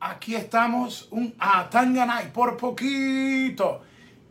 aquí 0.00 0.34
estamos, 0.34 1.08
un 1.10 1.34
Atangana 1.38 2.22
y 2.22 2.28
por 2.28 2.56
poquito. 2.56 3.82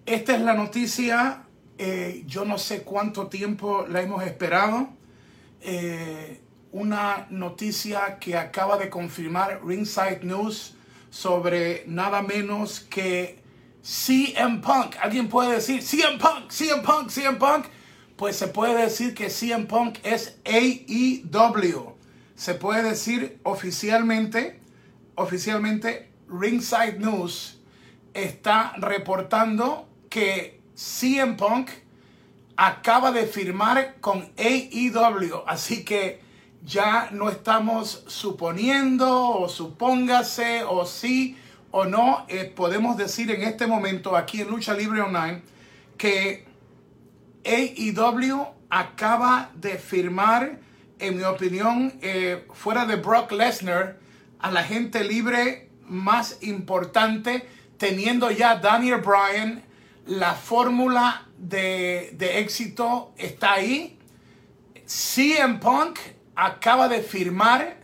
Esta 0.06 0.36
es 0.36 0.42
la 0.42 0.56
noticia, 0.56 1.44
eh, 1.78 2.24
yo 2.26 2.44
no 2.44 2.58
sé 2.58 2.82
cuánto 2.82 3.27
tiempo 3.27 3.85
la 3.87 4.01
hemos 4.01 4.24
esperado. 4.24 4.90
Eh, 5.61 6.42
una 6.71 7.27
noticia 7.29 8.18
que 8.20 8.38
acaba 8.38 8.77
de 8.77 8.89
confirmar 8.89 9.61
Ringside 9.63 10.23
News 10.23 10.75
sobre 11.09 11.83
nada 11.88 12.21
menos 12.21 12.79
que 12.81 13.39
CM 13.81 14.61
Punk. 14.61 14.95
¿Alguien 15.01 15.29
puede 15.29 15.54
decir 15.54 15.81
CM 15.81 16.17
Punk, 16.17 16.49
CM 16.49 16.81
Punk, 16.83 17.09
CM 17.09 17.38
Punk? 17.38 17.65
Pues 18.17 18.36
se 18.36 18.47
puede 18.47 18.81
decir 18.81 19.13
que 19.13 19.29
CM 19.29 19.65
Punk 19.65 19.99
es 20.04 20.38
AEW. 20.45 21.95
Se 22.36 22.54
puede 22.54 22.83
decir 22.83 23.39
oficialmente, 23.43 24.59
oficialmente 25.20 26.09
Ringside 26.29 26.98
News 26.99 27.59
está 28.13 28.73
reportando 28.77 29.88
que 30.09 30.61
CM 30.75 31.35
Punk 31.35 31.70
acaba 32.55 33.11
de 33.11 33.25
firmar 33.25 33.95
con 33.99 34.31
AEW. 34.38 35.44
Así 35.45 35.84
que 35.84 36.21
ya 36.63 37.09
no 37.11 37.30
estamos 37.30 38.03
suponiendo 38.08 39.30
o 39.30 39.47
supóngase 39.49 40.63
o 40.63 40.85
sí 40.85 41.38
o 41.72 41.86
no. 41.86 42.25
Eh, 42.27 42.52
podemos 42.55 42.97
decir 42.97 43.31
en 43.31 43.44
este 43.44 43.67
momento 43.67 44.16
aquí 44.16 44.41
en 44.41 44.49
Lucha 44.49 44.73
Libre 44.73 45.02
Online 45.02 45.41
que 45.97 46.45
AEW 47.45 48.47
acaba 48.70 49.52
de 49.55 49.77
firmar, 49.77 50.59
en 50.99 51.17
mi 51.17 51.23
opinión, 51.23 51.94
eh, 52.02 52.45
fuera 52.53 52.86
de 52.86 52.97
Brock 52.97 53.31
Lesnar, 53.31 53.97
a 54.39 54.52
la 54.52 54.63
gente 54.63 55.03
libre 55.03 55.70
más 55.88 56.38
importante, 56.41 57.47
teniendo 57.77 58.31
ya 58.31 58.55
Daniel 58.55 59.02
Bryan, 59.02 59.64
la 60.05 60.33
fórmula 60.33 61.27
de, 61.38 62.11
de 62.14 62.39
éxito 62.39 63.14
está 63.17 63.53
ahí. 63.53 63.97
CM 64.86 65.59
Punk 65.59 65.99
acaba 66.36 66.88
de 66.88 67.02
firmar 67.02 67.77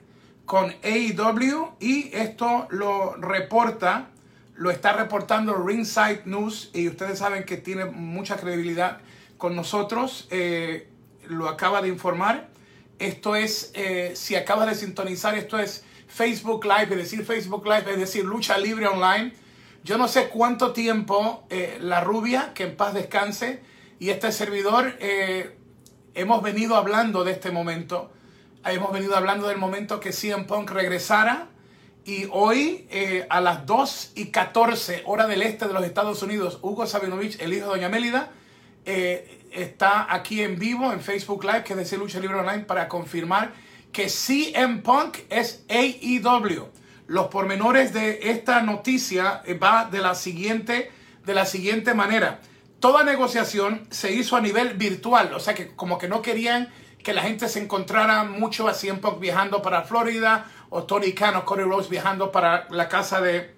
con 0.45 0.73
AEW 0.83 1.73
y 1.79 2.09
esto 2.13 2.67
lo 2.69 3.15
reporta, 3.15 4.09
lo 4.55 4.71
está 4.71 4.93
reportando 4.93 5.55
Ringside 5.55 6.21
News 6.25 6.71
y 6.73 6.87
ustedes 6.87 7.19
saben 7.19 7.43
que 7.43 7.57
tiene 7.57 7.85
mucha 7.85 8.37
credibilidad 8.37 8.99
con 9.37 9.55
nosotros, 9.55 10.27
eh, 10.31 10.89
lo 11.27 11.49
acaba 11.49 11.81
de 11.81 11.89
informar. 11.89 12.49
Esto 12.97 13.35
es, 13.35 13.71
eh, 13.73 14.13
si 14.15 14.35
acaba 14.35 14.65
de 14.65 14.75
sintonizar, 14.75 15.35
esto 15.35 15.59
es 15.59 15.84
Facebook 16.15 16.65
Live, 16.65 16.87
es 16.91 16.97
decir, 16.97 17.25
Facebook 17.25 17.65
Live, 17.65 17.91
es 17.91 17.99
decir, 17.99 18.23
lucha 18.23 18.57
libre 18.57 18.87
online. 18.87 19.33
Yo 19.83 19.97
no 19.97 20.07
sé 20.07 20.29
cuánto 20.29 20.71
tiempo 20.71 21.45
eh, 21.49 21.77
la 21.81 22.01
rubia, 22.01 22.53
que 22.53 22.63
en 22.63 22.75
paz 22.75 22.93
descanse, 22.93 23.61
y 23.99 24.09
este 24.09 24.31
servidor, 24.31 24.97
hemos 26.13 26.43
venido 26.43 26.75
hablando 26.75 27.23
de 27.23 27.31
este 27.31 27.51
momento 27.51 28.11
hemos 28.73 28.91
venido 28.91 29.15
hablando 29.15 29.47
del 29.47 29.57
momento 29.57 29.99
que 29.99 30.11
CM 30.11 30.45
Punk 30.45 30.71
regresara. 30.71 31.47
Y 32.03 32.27
hoy, 32.31 32.87
eh, 32.91 33.25
a 33.29 33.41
las 33.41 33.65
2 33.65 34.11
y 34.15 34.27
14 34.27 35.03
hora 35.05 35.25
del 35.25 35.41
este 35.41 35.67
de 35.67 35.73
los 35.73 35.83
Estados 35.83 36.21
Unidos, 36.21 36.59
Hugo 36.61 36.85
Sabinovich, 36.85 37.39
el 37.41 37.53
hijo 37.53 37.65
de 37.65 37.71
Doña 37.71 37.89
Mélida, 37.89 38.31
eh, 38.85 39.41
está 39.51 40.13
aquí 40.13 40.43
en 40.43 40.59
vivo 40.59 40.93
en 40.93 41.01
Facebook 41.01 41.43
Live, 41.43 41.63
que 41.63 41.73
es 41.73 41.79
decir 41.79 41.97
Lucha 41.97 42.19
Libre 42.19 42.37
Online, 42.37 42.63
para 42.63 42.87
confirmar 42.87 43.53
que 43.95 44.09
CM 44.09 44.81
Punk 44.81 45.19
es 45.29 45.63
AEW. 45.69 46.67
Los 47.07 47.27
pormenores 47.27 47.93
de 47.93 48.29
esta 48.29 48.61
noticia 48.61 49.41
eh, 49.45 49.53
va 49.53 49.85
de 49.85 49.99
la 49.99 50.15
siguiente, 50.15 50.91
de 51.25 51.33
la 51.33 51.45
siguiente 51.45 51.93
manera. 51.93 52.41
Toda 52.81 53.05
negociación 53.05 53.87
se 53.91 54.11
hizo 54.11 54.35
a 54.35 54.41
nivel 54.41 54.73
virtual, 54.73 55.33
o 55.33 55.39
sea 55.39 55.53
que 55.53 55.73
como 55.77 55.97
que 55.97 56.09
no 56.09 56.21
querían 56.21 56.73
que 57.01 57.13
la 57.13 57.21
gente 57.21 57.47
se 57.47 57.63
encontrara 57.63 58.25
mucho 58.25 58.67
a 58.67 58.73
CM 58.73 58.99
Punk 58.99 59.21
viajando 59.21 59.61
para 59.61 59.83
Florida 59.83 60.45
o 60.69 60.83
Tony 60.83 61.13
Khan 61.13 61.37
o 61.37 61.45
Cody 61.45 61.63
Rose 61.63 61.89
viajando 61.89 62.33
para 62.33 62.67
la 62.71 62.89
casa 62.89 63.21
de, 63.21 63.55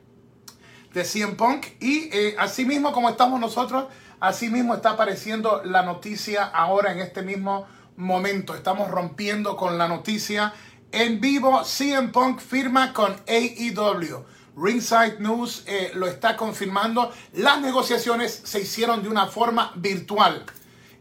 de 0.93 1.03
CM 1.03 1.33
Punk. 1.33 1.65
Y 1.79 2.15
eh, 2.15 2.35
así 2.37 2.63
mismo 2.63 2.91
como 2.91 3.09
estamos 3.09 3.39
nosotros, 3.39 3.85
así 4.19 4.49
mismo 4.49 4.75
está 4.75 4.91
apareciendo 4.91 5.63
la 5.65 5.81
noticia 5.81 6.43
ahora 6.43 6.91
en 6.91 6.99
este 6.99 7.23
mismo 7.23 7.65
momento. 7.97 8.55
Estamos 8.55 8.89
rompiendo 8.89 9.57
con 9.57 9.77
la 9.77 9.87
noticia 9.87 10.53
en 10.91 11.19
vivo. 11.19 11.63
CM 11.63 12.09
Punk 12.09 12.39
firma 12.39 12.93
con 12.93 13.15
AEW. 13.27 14.23
Ringside 14.55 15.19
News 15.19 15.63
eh, 15.67 15.91
lo 15.93 16.07
está 16.07 16.37
confirmando. 16.37 17.11
Las 17.33 17.61
negociaciones 17.61 18.41
se 18.43 18.61
hicieron 18.61 19.03
de 19.03 19.09
una 19.09 19.27
forma 19.27 19.71
virtual. 19.75 20.45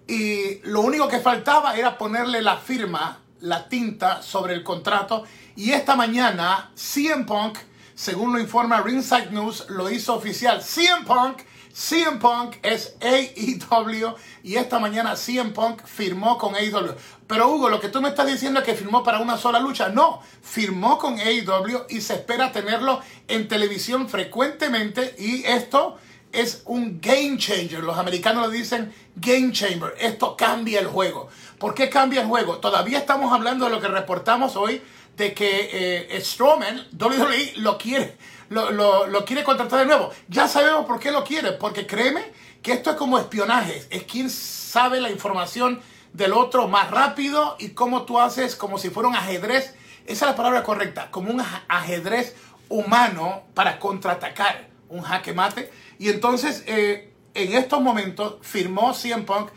Y 0.06 0.60
lo 0.64 0.82
único 0.82 1.08
que 1.08 1.18
faltaba 1.18 1.76
era 1.76 1.98
ponerle 1.98 2.42
la 2.42 2.56
firma, 2.56 3.20
la 3.40 3.68
tinta 3.68 4.22
sobre 4.22 4.54
el 4.54 4.62
contrato. 4.62 5.24
Y 5.56 5.70
esta 5.70 5.96
mañana, 5.96 6.70
CM 6.74 7.24
Punk, 7.24 7.58
según 7.94 8.32
lo 8.32 8.38
informa 8.38 8.82
Ringside 8.82 9.30
News, 9.30 9.66
lo 9.70 9.90
hizo 9.90 10.14
oficial. 10.14 10.62
CM 10.62 11.06
Punk, 11.06 11.38
CM 11.76 12.18
Punk 12.18 12.56
es 12.62 12.96
AEW. 13.02 14.14
Y 14.42 14.56
esta 14.56 14.78
mañana 14.78 15.14
CM 15.14 15.50
Punk 15.50 15.84
firmó 15.84 16.38
con 16.38 16.54
AEW. 16.54 16.94
Pero 17.26 17.50
Hugo, 17.50 17.68
lo 17.68 17.80
que 17.80 17.90
tú 17.90 18.00
me 18.00 18.08
estás 18.08 18.26
diciendo 18.26 18.60
es 18.60 18.66
que 18.66 18.74
firmó 18.74 19.04
para 19.04 19.20
una 19.20 19.36
sola 19.36 19.60
lucha. 19.60 19.90
No, 19.90 20.22
firmó 20.40 20.96
con 20.96 21.18
AEW 21.18 21.84
y 21.90 22.00
se 22.00 22.14
espera 22.14 22.50
tenerlo 22.50 23.02
en 23.28 23.46
televisión 23.46 24.08
frecuentemente. 24.08 25.14
Y 25.18 25.44
esto 25.44 25.98
es 26.32 26.62
un 26.64 26.98
game 26.98 27.36
changer. 27.36 27.84
Los 27.84 27.98
americanos 27.98 28.50
le 28.50 28.56
dicen 28.56 28.94
game 29.14 29.52
changer. 29.52 29.94
Esto 29.98 30.34
cambia 30.34 30.80
el 30.80 30.86
juego. 30.86 31.28
¿Por 31.58 31.74
qué 31.74 31.90
cambia 31.90 32.22
el 32.22 32.26
juego? 32.26 32.56
Todavía 32.56 32.98
estamos 32.98 33.34
hablando 33.34 33.66
de 33.66 33.72
lo 33.72 33.82
que 33.82 33.88
reportamos 33.88 34.56
hoy, 34.56 34.80
de 35.18 35.34
que 35.34 35.68
eh, 35.72 36.20
Strowman, 36.22 36.88
WWE, 36.98 37.52
lo 37.56 37.76
quiere, 37.76 38.16
lo, 38.48 39.06
lo, 39.06 39.24
quiere 39.24 39.44
contratar 39.44 39.80
de 39.80 39.86
nuevo. 39.86 40.10
Ya 40.28 40.48
sabemos 40.48 40.86
por 40.86 40.98
qué 41.00 41.10
lo 41.10 41.24
quiere, 41.24 41.52
porque 41.52 41.86
créeme 41.86 42.24
que 42.62 42.72
esto 42.72 42.90
es 42.90 42.96
como 42.96 43.18
espionaje. 43.18 43.86
Es 43.90 44.04
quien 44.04 44.30
sabe 44.30 45.00
la 45.00 45.10
información 45.10 45.80
del 46.12 46.32
otro 46.32 46.68
más 46.68 46.90
rápido 46.90 47.56
y 47.58 47.70
cómo 47.70 48.02
tú 48.02 48.18
haces 48.18 48.56
como 48.56 48.78
si 48.78 48.90
fuera 48.90 49.08
un 49.08 49.16
ajedrez. 49.16 49.74
Esa 50.06 50.24
es 50.24 50.30
la 50.30 50.36
palabra 50.36 50.62
correcta, 50.62 51.10
como 51.10 51.30
un 51.30 51.42
ajedrez 51.68 52.36
humano 52.68 53.42
para 53.54 53.78
contraatacar 53.78 54.68
un 54.88 55.02
jaque 55.02 55.32
mate. 55.32 55.70
Y 55.98 56.08
entonces, 56.08 56.62
eh, 56.66 57.12
en 57.34 57.54
estos 57.54 57.80
momentos, 57.80 58.36
firmó 58.42 58.94
CM 58.94 59.24
Punk. 59.24 59.50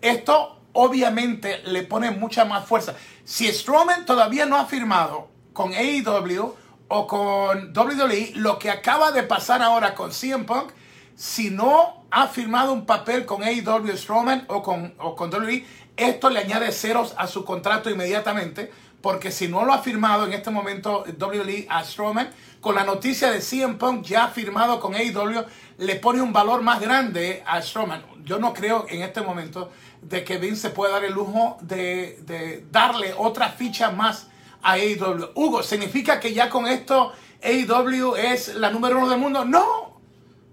Esto 0.00 0.60
obviamente 0.72 1.58
le 1.64 1.82
pone 1.82 2.10
mucha 2.10 2.44
más 2.44 2.66
fuerza. 2.66 2.94
Si 3.24 3.46
Strowman 3.52 4.06
todavía 4.06 4.46
no 4.46 4.56
ha 4.56 4.66
firmado 4.66 5.28
con 5.52 5.72
AEW 5.74 6.54
o 6.92 7.06
con 7.06 7.72
WWE, 7.76 8.32
lo 8.34 8.58
que 8.58 8.68
acaba 8.68 9.12
de 9.12 9.22
pasar 9.22 9.62
ahora 9.62 9.94
con 9.94 10.10
CM 10.10 10.44
Punk, 10.44 10.72
si 11.14 11.50
no 11.50 12.04
ha 12.10 12.26
firmado 12.26 12.72
un 12.72 12.84
papel 12.84 13.24
con 13.24 13.44
AEW 13.44 13.96
Strowman 13.96 14.44
o 14.48 14.60
con, 14.60 14.92
o 14.98 15.14
con 15.14 15.32
WWE, 15.32 15.64
esto 15.96 16.30
le 16.30 16.40
añade 16.40 16.72
ceros 16.72 17.14
a 17.16 17.28
su 17.28 17.44
contrato 17.44 17.90
inmediatamente, 17.90 18.72
porque 19.00 19.30
si 19.30 19.46
no 19.46 19.64
lo 19.64 19.72
ha 19.72 19.78
firmado 19.78 20.26
en 20.26 20.32
este 20.32 20.50
momento 20.50 21.04
WWE 21.04 21.68
a 21.70 21.84
Strowman, 21.84 22.30
con 22.60 22.74
la 22.74 22.82
noticia 22.82 23.30
de 23.30 23.40
CM 23.40 23.76
Punk 23.76 24.04
ya 24.04 24.26
firmado 24.26 24.80
con 24.80 24.96
AEW, 24.96 25.44
le 25.78 25.94
pone 25.94 26.20
un 26.20 26.32
valor 26.32 26.62
más 26.62 26.80
grande 26.80 27.44
a 27.46 27.62
Strowman. 27.62 28.02
Yo 28.24 28.40
no 28.40 28.52
creo 28.52 28.86
en 28.88 29.02
este 29.02 29.20
momento 29.20 29.70
de 30.02 30.24
que 30.24 30.38
Vince 30.38 30.62
se 30.62 30.70
pueda 30.70 30.94
dar 30.94 31.04
el 31.04 31.12
lujo 31.12 31.56
de, 31.60 32.64
darle 32.72 33.14
otra 33.16 33.50
ficha 33.50 33.92
más 33.92 34.26
a 34.62 34.72
AEW. 34.72 35.30
Hugo, 35.34 35.62
¿significa 35.62 36.20
que 36.20 36.32
ya 36.32 36.50
con 36.50 36.66
esto 36.66 37.12
AEW 37.42 38.16
es 38.16 38.54
la 38.54 38.70
número 38.70 38.98
uno 38.98 39.08
del 39.08 39.18
mundo? 39.18 39.44
No, 39.44 40.00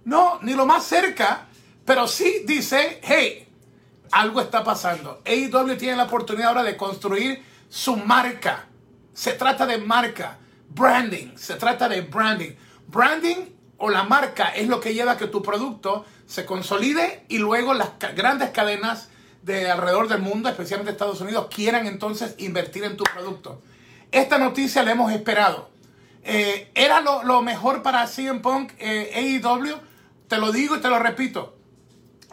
no, 0.05 0.39
ni 0.41 0.53
lo 0.53 0.65
más 0.65 0.83
cerca, 0.83 1.47
pero 1.85 2.07
sí 2.07 2.43
dice, 2.45 2.99
hey, 3.03 3.47
algo 4.11 4.41
está 4.41 4.63
pasando. 4.63 5.21
AEW 5.25 5.77
tiene 5.77 5.97
la 5.97 6.03
oportunidad 6.03 6.49
ahora 6.49 6.63
de 6.63 6.77
construir 6.77 7.43
su 7.69 7.97
marca. 7.97 8.65
Se 9.13 9.33
trata 9.33 9.65
de 9.65 9.77
marca. 9.77 10.37
Branding, 10.69 11.35
se 11.35 11.55
trata 11.55 11.89
de 11.89 12.01
branding. 12.01 12.51
Branding 12.87 13.37
o 13.77 13.89
la 13.89 14.03
marca 14.03 14.49
es 14.49 14.67
lo 14.67 14.79
que 14.79 14.93
lleva 14.93 15.13
a 15.13 15.17
que 15.17 15.27
tu 15.27 15.41
producto 15.41 16.05
se 16.25 16.45
consolide 16.45 17.25
y 17.29 17.37
luego 17.37 17.73
las 17.73 17.91
grandes 18.15 18.49
cadenas 18.49 19.09
de 19.43 19.71
alrededor 19.71 20.07
del 20.07 20.21
mundo, 20.21 20.49
especialmente 20.49 20.91
Estados 20.91 21.21
Unidos, 21.21 21.47
quieran 21.53 21.87
entonces 21.87 22.35
invertir 22.37 22.83
en 22.83 22.97
tu 22.97 23.05
producto. 23.05 23.61
Esta 24.11 24.37
noticia 24.37 24.83
la 24.83 24.91
hemos 24.91 25.11
esperado. 25.11 25.69
Eh, 26.23 26.71
¿Era 26.75 27.01
lo, 27.01 27.41
mejor 27.41 27.81
para 27.83 28.07
CM 28.07 28.39
Punk 28.39 28.73
eh, 28.79 29.39
AEW? 29.43 29.77
Te 30.27 30.37
lo 30.37 30.51
digo 30.51 30.75
y 30.77 30.79
te 30.79 30.89
lo 30.89 30.99
repito. 30.99 31.55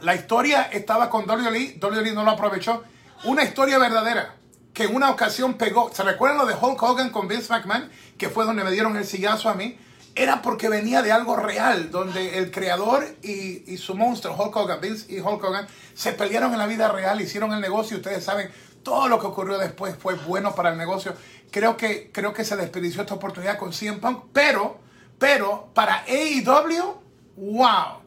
La 0.01 0.15
historia 0.15 0.63
estaba 0.63 1.09
con 1.11 1.29
WWE, 1.29 1.79
WWE 1.81 2.13
no 2.13 2.25
lo 2.25 2.33
aprovechó. 2.33 2.83
Una 3.25 3.45
historia 3.45 3.79
verdadera 3.79 4.35
que 4.73 4.85
en 4.85 4.95
una 4.95 5.11
ocasión 5.11 5.55
pegó. 5.55 5.93
¿Se 5.95 6.03
recuerdan 6.03 6.39
lo 6.39 6.47
de 6.47 6.55
Hulk 6.55 6.83
Hogan 6.83 7.11
con 7.11 7.29
Vince 7.29 7.53
McMahon? 7.53 7.91
Que 8.19 8.29
fue 8.29 8.45
donde 8.45 8.65
me 8.65 8.73
dieron 8.73 8.97
el 8.97 9.07
sillazo 9.07 9.49
a 9.49 9.55
mí. 9.55 9.79
era 10.17 10.43
porque 10.43 10.69
venía 10.69 11.03
de 11.03 11.11
algo 11.11 11.37
real, 11.37 11.91
donde 11.91 12.39
el 12.39 12.53
creador 12.53 13.05
y, 13.23 13.73
y, 13.73 13.79
su 13.79 13.97
monstruo, 13.97 14.37
Hulk 14.37 14.55
Hogan, 14.55 14.81
Vince 14.81 15.13
y 15.13 15.19
Hulk 15.19 15.43
Hogan, 15.43 15.67
se 15.95 16.13
pelearon 16.13 16.53
en 16.53 16.59
la 16.59 16.67
vida 16.67 16.89
real, 16.89 17.21
hicieron 17.21 17.53
el 17.53 17.61
negocio. 17.61 17.97
Ustedes 17.97 18.23
saben, 18.25 18.51
todo 18.85 19.09
lo 19.09 19.19
que 19.19 19.27
ocurrió 19.27 19.59
después 19.59 19.97
fue 19.97 20.15
bueno 20.15 20.55
para 20.55 20.71
el 20.71 20.79
negocio. 20.79 21.15
Creo 21.55 21.77
que, 21.77 22.11
creo 22.11 22.33
que 22.33 22.45
se 22.45 22.57
desperdició 22.57 23.03
esta 23.03 23.15
oportunidad 23.15 23.59
con 23.59 23.73
CM 23.73 23.99
Punk, 23.99 24.25
pero, 24.33 24.81
pero 25.21 25.71
para 25.73 26.03
AEW, 26.03 27.01
wow. 27.37 28.01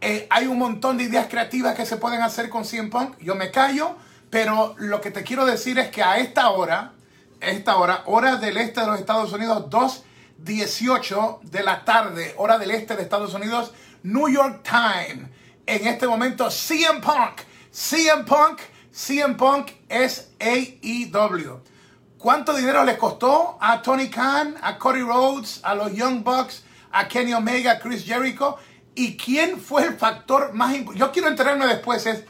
Eh, 0.00 0.28
hay 0.30 0.46
un 0.46 0.56
montón 0.56 0.96
de 0.96 1.02
ideas 1.02 1.26
creativas 1.28 1.74
que 1.74 1.84
se 1.84 1.96
pueden 1.96 2.22
hacer 2.22 2.48
con 2.48 2.64
CM 2.64 2.88
Punk. 2.88 3.18
Yo 3.18 3.34
me 3.34 3.50
callo, 3.50 3.96
pero 4.30 4.76
lo 4.78 5.00
que 5.00 5.10
te 5.10 5.24
quiero 5.24 5.46
decir 5.46 5.80
es 5.80 5.88
que 5.88 6.04
a 6.04 6.18
esta 6.18 6.50
hora, 6.50 6.92
esta 7.40 7.76
hora, 7.76 8.04
hora 8.06 8.36
del 8.36 8.56
este 8.56 8.82
de 8.82 8.86
los 8.86 9.00
Estados 9.00 9.32
Unidos, 9.32 9.68
2.18 9.68 11.40
de 11.40 11.64
la 11.64 11.84
tarde, 11.84 12.34
hora 12.36 12.56
del 12.56 12.70
este 12.70 12.94
de 12.94 13.02
Estados 13.02 13.34
Unidos, 13.34 13.72
New 14.04 14.28
York 14.28 14.62
Time. 14.62 15.28
En 15.66 15.88
este 15.88 16.06
momento, 16.06 16.48
CM 16.52 17.00
Punk, 17.00 17.40
CM 17.72 18.22
Punk, 18.22 18.60
CM 18.92 19.34
Punk 19.34 19.72
es 19.88 20.30
AEW. 20.38 21.68
¿Cuánto 22.20 22.52
dinero 22.52 22.84
le 22.84 22.98
costó 22.98 23.56
a 23.62 23.80
Tony 23.80 24.10
Khan, 24.10 24.54
a 24.60 24.76
Cody 24.76 25.00
Rhodes, 25.00 25.60
a 25.62 25.74
los 25.74 25.90
Young 25.94 26.22
Bucks, 26.22 26.64
a 26.92 27.08
Kenny 27.08 27.32
Omega, 27.32 27.72
a 27.72 27.78
Chris 27.78 28.04
Jericho? 28.04 28.58
¿Y 28.94 29.16
quién 29.16 29.58
fue 29.58 29.84
el 29.84 29.96
factor 29.96 30.52
más 30.52 30.74
importante? 30.74 31.00
Yo 31.00 31.12
quiero 31.12 31.28
enterarme 31.28 31.66
después 31.66 32.04
es, 32.04 32.24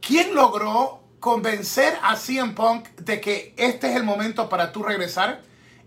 ¿quién 0.00 0.34
logró 0.34 1.04
convencer 1.20 1.96
a 2.02 2.16
CM 2.16 2.54
Punk 2.54 2.88
de 2.96 3.20
que 3.20 3.54
este 3.56 3.88
es 3.88 3.94
el 3.94 4.02
momento 4.02 4.48
para 4.48 4.72
tú 4.72 4.82
regresar? 4.82 5.42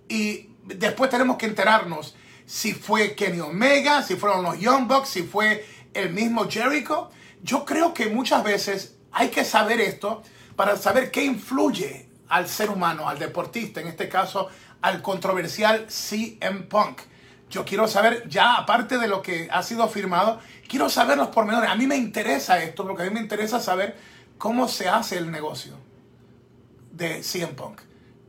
Y 0.08 0.52
después 0.64 1.10
tenemos 1.10 1.36
que 1.36 1.48
enterarnos 1.48 2.16
si 2.46 2.72
fue 2.72 3.16
Kenny 3.16 3.42
Omega, 3.42 4.02
si 4.02 4.16
fueron 4.16 4.44
los 4.44 4.60
Young 4.60 4.88
Bucks, 4.88 5.10
si 5.10 5.24
fue 5.24 5.66
el 5.94 6.14
mismo 6.14 6.50
Jericho. 6.50 7.10
Yo 7.44 7.66
creo 7.66 7.94
que 7.94 8.06
muchas 8.08 8.46
veces 8.46 8.96
hay 9.12 9.28
que 9.28 9.44
saber 9.44 9.82
esto 9.82 10.24
para 10.56 10.78
saber 10.78 11.12
qué 11.12 11.26
influye 11.26 12.11
al 12.32 12.48
ser 12.48 12.70
humano, 12.70 13.08
al 13.08 13.20
deportista, 13.20 13.82
en 13.82 13.88
este 13.88 14.10
caso 14.10 14.50
al 14.82 15.02
controversial 15.02 15.86
CM 15.90 16.62
Punk. 16.64 17.02
Yo 17.50 17.66
quiero 17.66 17.88
saber, 17.88 18.28
ya 18.30 18.56
aparte 18.56 18.98
de 18.98 19.08
lo 19.08 19.22
que 19.22 19.50
ha 19.52 19.62
sido 19.62 19.88
firmado, 19.90 20.40
quiero 20.68 20.90
saber 20.90 21.18
los 21.18 21.28
pormenores. 21.28 21.70
A 21.70 21.76
mí 21.76 21.86
me 21.86 21.98
interesa 21.98 22.64
esto, 22.64 22.88
porque 22.88 23.04
a 23.04 23.06
mí 23.06 23.12
me 23.12 23.20
interesa 23.20 23.60
saber 23.60 23.98
cómo 24.38 24.68
se 24.68 24.88
hace 24.88 25.18
el 25.18 25.30
negocio 25.30 25.78
de 26.92 27.22
CM 27.22 27.54
Punk. 27.54 27.82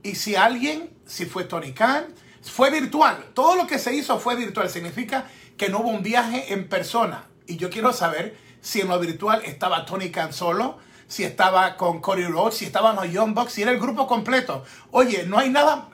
Y 0.02 0.16
si 0.16 0.34
alguien, 0.34 0.90
si 1.06 1.25
fue 1.25 1.44
Tony 1.44 1.72
Khan, 1.72 2.06
fue 2.43 2.70
virtual. 2.70 3.31
Todo 3.34 3.55
lo 3.55 3.69
que 3.69 3.78
se 3.78 3.94
hizo 3.94 4.19
fue 4.19 4.34
virtual. 4.34 4.69
Significa 4.69 5.26
que 5.56 5.69
no 5.69 5.78
hubo 5.78 5.90
un 5.90 6.02
viaje 6.02 6.52
en 6.52 6.69
persona. 6.69 7.26
Y 7.46 7.56
yo 7.56 7.70
quiero 7.70 7.93
saber 7.93 8.37
si 8.60 8.81
en 8.81 8.88
lo 8.88 8.98
virtual 8.98 9.43
estaba 9.44 9.87
Tony 9.87 10.10
Khan 10.10 10.32
solo, 10.32 10.78
si 11.12 11.25
estaba 11.25 11.76
con 11.76 12.00
Cody 12.00 12.25
Rhodes, 12.25 12.56
si 12.56 12.64
estaban 12.64 12.97
los 12.97 13.12
Young 13.12 13.35
Bucks, 13.35 13.53
si 13.53 13.61
era 13.61 13.70
el 13.70 13.79
grupo 13.79 14.06
completo. 14.06 14.64
Oye, 14.93 15.26
no 15.26 15.38
hay 15.38 15.50
nada. 15.50 15.91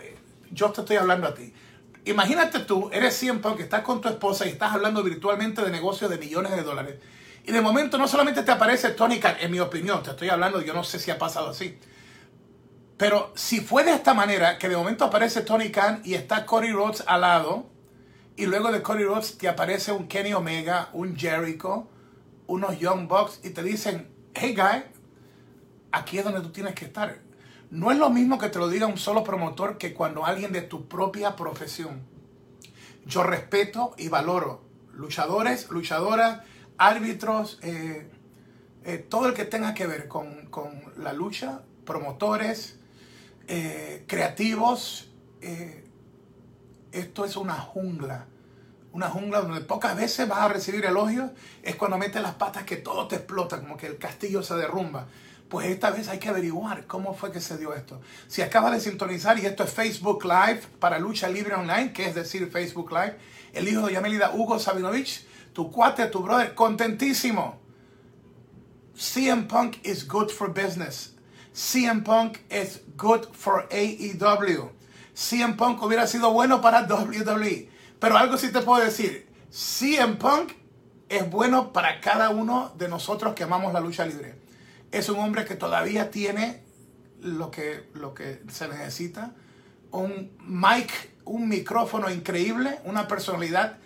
Yo 0.52 0.70
te 0.70 0.82
estoy 0.82 0.94
hablando 0.94 1.26
a 1.26 1.34
ti. 1.34 1.52
Imagínate 2.04 2.60
tú, 2.60 2.88
eres 2.92 3.16
siempre 3.16 3.52
que 3.56 3.64
estás 3.64 3.82
con 3.82 4.00
tu 4.00 4.08
esposa 4.08 4.46
y 4.46 4.50
estás 4.50 4.72
hablando 4.72 5.02
virtualmente 5.02 5.60
de 5.60 5.72
negocios 5.72 6.08
de 6.08 6.18
millones 6.18 6.52
de 6.52 6.62
dólares. 6.62 7.00
Y 7.44 7.50
de 7.50 7.60
momento 7.60 7.98
no 7.98 8.06
solamente 8.06 8.44
te 8.44 8.52
aparece 8.52 8.90
Tony 8.90 9.18
Khan, 9.18 9.38
en 9.40 9.50
mi 9.50 9.58
opinión, 9.58 10.04
te 10.04 10.10
estoy 10.10 10.28
hablando, 10.28 10.60
yo 10.60 10.72
no 10.72 10.84
sé 10.84 11.00
si 11.00 11.10
ha 11.10 11.18
pasado 11.18 11.48
así. 11.48 11.80
Pero 12.96 13.32
si 13.34 13.60
fue 13.60 13.82
de 13.82 13.94
esta 13.94 14.14
manera, 14.14 14.56
que 14.56 14.68
de 14.68 14.76
momento 14.76 15.04
aparece 15.04 15.40
Tony 15.40 15.70
Khan 15.70 16.00
y 16.04 16.14
está 16.14 16.46
Cody 16.46 16.70
Rhodes 16.70 17.02
al 17.08 17.22
lado, 17.22 17.66
y 18.36 18.46
luego 18.46 18.70
de 18.70 18.82
Cody 18.82 19.02
Rhodes 19.02 19.36
te 19.36 19.48
aparece 19.48 19.90
un 19.90 20.06
Kenny 20.06 20.32
Omega, 20.32 20.90
un 20.92 21.16
Jericho, 21.16 21.88
unos 22.46 22.78
Young 22.78 23.08
Bucks, 23.08 23.40
y 23.42 23.50
te 23.50 23.64
dicen, 23.64 24.12
hey 24.34 24.54
guy, 24.56 24.84
aquí 25.92 26.18
es 26.18 26.24
donde 26.24 26.40
tú 26.40 26.50
tienes 26.50 26.74
que 26.74 26.84
estar. 26.84 27.18
No 27.70 27.90
es 27.90 27.98
lo 27.98 28.10
mismo 28.10 28.38
que 28.38 28.48
te 28.48 28.58
lo 28.58 28.68
diga 28.68 28.86
un 28.86 28.98
solo 28.98 29.24
promotor 29.24 29.78
que 29.78 29.92
cuando 29.92 30.24
alguien 30.24 30.52
de 30.52 30.62
tu 30.62 30.88
propia 30.88 31.36
profesión. 31.36 32.02
Yo 33.06 33.22
respeto 33.22 33.94
y 33.98 34.08
valoro 34.08 34.68
luchadores, 34.98 35.70
luchadoras, 35.70 36.40
árbitros, 36.76 37.58
eh, 37.62 38.10
eh, 38.84 38.98
todo 38.98 39.28
el 39.28 39.34
que 39.34 39.44
tenga 39.44 39.72
que 39.72 39.86
ver 39.86 40.08
con, 40.08 40.46
con 40.46 40.82
la 40.96 41.12
lucha, 41.12 41.62
promotores, 41.84 42.78
eh, 43.46 44.04
creativos. 44.06 45.10
esto 46.90 47.24
es 47.24 47.36
una 47.36 47.54
jungla. 47.54 48.26
Una 48.90 49.08
jungla 49.08 49.42
donde 49.42 49.60
pocas 49.60 49.96
veces 49.96 50.26
vas 50.26 50.40
a 50.40 50.48
recibir 50.48 50.84
elogios. 50.84 51.30
Es 51.62 51.76
cuando 51.76 51.96
metes 51.96 52.20
las 52.20 52.34
patas 52.34 52.64
que 52.64 52.76
todo 52.76 53.06
te 53.06 53.16
explota, 53.16 53.60
como 53.60 53.76
que 53.76 53.86
el 53.86 53.98
castillo 53.98 54.42
se 54.42 54.56
derrumba. 54.56 55.06
Pues 55.48 55.68
esta 55.68 55.90
vez 55.90 56.08
hay 56.08 56.18
que 56.18 56.28
averiguar 56.28 56.86
cómo 56.86 57.14
fue 57.14 57.32
que 57.32 57.40
se 57.40 57.56
dio 57.56 57.72
esto. 57.74 58.00
Si 58.26 58.42
acaba 58.42 58.70
de 58.70 58.80
sintonizar 58.80 59.38
y 59.38 59.46
esto 59.46 59.64
es 59.64 59.70
Facebook 59.70 60.24
Live 60.24 60.62
para 60.78 60.98
Lucha 60.98 61.28
Libre 61.28 61.54
Online, 61.54 61.92
que 61.92 62.06
es 62.06 62.14
decir 62.14 62.50
Facebook 62.50 62.92
Live, 62.92 63.16
el 63.54 63.66
hijo 63.66 63.86
de 63.86 63.94
Yamelida, 63.94 64.32
Hugo 64.34 64.58
Sabinovich, 64.58 65.26
tu 65.54 65.70
cuate, 65.70 66.06
tu 66.08 66.20
brother, 66.20 66.54
contentísimo. 66.54 67.58
CM 68.94 69.48
Punk 69.48 69.78
is 69.84 70.06
good 70.06 70.28
for 70.28 70.52
business. 70.52 71.14
CM 71.54 72.04
Punk 72.04 72.40
is 72.50 72.82
good 72.96 73.24
for 73.32 73.66
AEW. 73.70 74.70
CM 75.14 75.56
Punk 75.56 75.82
hubiera 75.82 76.06
sido 76.06 76.30
bueno 76.30 76.60
para 76.60 76.82
WWE. 76.82 77.70
Pero 77.98 78.18
algo 78.18 78.36
sí 78.36 78.52
te 78.52 78.60
puedo 78.60 78.84
decir. 78.84 79.26
CM 79.50 80.16
Punk 80.16 80.52
es 81.08 81.30
bueno 81.30 81.72
para 81.72 82.02
cada 82.02 82.28
uno 82.28 82.74
de 82.76 82.88
nosotros 82.88 83.34
que 83.34 83.44
amamos 83.44 83.72
la 83.72 83.80
lucha 83.80 84.04
libre 84.04 84.37
es 84.92 85.08
un 85.08 85.18
hombre 85.18 85.44
que 85.44 85.54
todavía 85.54 86.10
tiene 86.10 86.62
lo 87.20 87.50
que, 87.50 87.88
lo 87.94 88.14
que 88.14 88.42
se 88.50 88.68
necesita. 88.68 89.32
Un 89.90 90.30
mic, 90.40 90.90
un 91.24 91.48
micrófono 91.48 92.10
increíble, 92.10 92.78
una 92.84 93.08
personalidad 93.08 93.78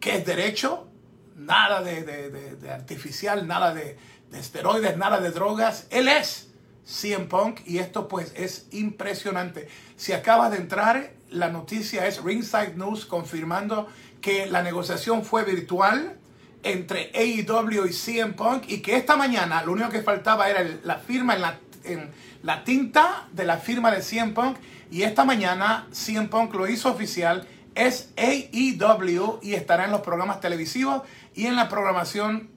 que 0.00 0.16
es 0.16 0.26
derecho, 0.26 0.88
nada 1.36 1.82
de, 1.82 2.58
artificial, 2.70 3.46
nada 3.46 3.74
de, 3.74 3.96
esteroides, 4.32 4.96
nada 4.96 5.20
de 5.20 5.30
drogas. 5.30 5.86
Él 5.90 6.08
es 6.08 6.50
CM 6.84 7.26
Punk 7.26 7.60
y 7.66 7.78
esto 7.78 8.08
pues 8.08 8.32
es 8.36 8.66
impresionante. 8.70 9.68
Si 9.96 10.12
acabas 10.12 10.50
de 10.50 10.58
entrar, 10.58 11.12
la 11.30 11.48
noticia 11.48 12.06
es 12.06 12.22
Ringside 12.22 12.76
News 12.76 13.06
confirmando 13.06 13.88
que 14.20 14.46
la 14.46 14.62
negociación 14.62 15.24
fue 15.24 15.44
virtual 15.44 16.17
entre 16.62 17.10
AEW 17.14 17.86
y 17.86 17.92
CM 17.92 18.34
Punk 18.34 18.64
y 18.68 18.80
que 18.80 18.96
esta 18.96 19.16
mañana 19.16 19.62
lo 19.62 19.72
único 19.72 19.88
que 19.88 20.02
faltaba 20.02 20.48
era 20.48 20.64
la 20.82 20.96
firma 20.96 21.34
en 21.34 21.40
la, 21.42 21.58
en 21.84 22.10
la 22.42 22.64
tinta 22.64 23.28
de 23.32 23.44
la 23.44 23.58
firma 23.58 23.90
de 23.90 24.02
CM 24.02 24.32
Punk 24.32 24.58
y 24.90 25.02
esta 25.02 25.24
mañana 25.24 25.86
CM 25.92 26.28
Punk 26.28 26.54
lo 26.54 26.66
hizo 26.66 26.90
oficial, 26.90 27.46
es 27.74 28.10
AEW 28.16 29.40
y 29.42 29.54
estará 29.54 29.84
en 29.84 29.92
los 29.92 30.00
programas 30.00 30.40
televisivos 30.40 31.02
y 31.34 31.46
en 31.46 31.56
la 31.56 31.68
programación. 31.68 32.50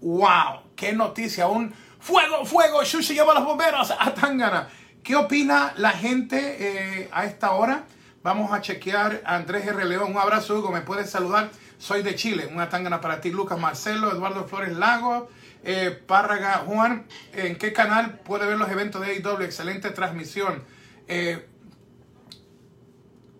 ¡Wow! 0.00 0.62
¡Qué 0.74 0.92
noticia! 0.92 1.46
Un 1.46 1.74
fuego, 2.00 2.44
fuego, 2.44 2.82
Shushi 2.82 3.14
lleva 3.14 3.32
a 3.32 3.36
los 3.36 3.44
bomberos 3.44 3.92
a 3.98 4.14
Tangana. 4.14 4.68
¿Qué 5.02 5.14
opina 5.14 5.72
la 5.76 5.90
gente 5.90 6.56
eh, 6.58 7.08
a 7.12 7.26
esta 7.26 7.52
hora? 7.52 7.84
Vamos 8.22 8.52
a 8.52 8.60
chequear 8.60 9.22
a 9.24 9.36
Andrés 9.36 9.64
R. 9.66 9.84
León. 9.84 10.10
Un 10.10 10.18
abrazo, 10.18 10.58
Hugo. 10.58 10.72
¿Me 10.72 10.80
puedes 10.80 11.08
saludar? 11.08 11.50
Soy 11.78 12.02
de 12.02 12.14
Chile. 12.14 12.48
Una 12.52 12.68
tangana 12.68 13.00
para 13.00 13.20
ti, 13.20 13.30
Lucas 13.30 13.58
Marcelo, 13.58 14.12
Eduardo 14.12 14.46
Flores 14.46 14.76
Lago, 14.76 15.28
eh, 15.62 15.90
Párraga 16.06 16.64
Juan. 16.66 17.06
¿En 17.32 17.56
qué 17.56 17.72
canal 17.72 18.20
puede 18.20 18.46
ver 18.46 18.58
los 18.58 18.70
eventos 18.70 19.00
de 19.00 19.12
AEW? 19.12 19.42
Excelente 19.42 19.90
transmisión. 19.90 20.62
Eh, 21.08 21.46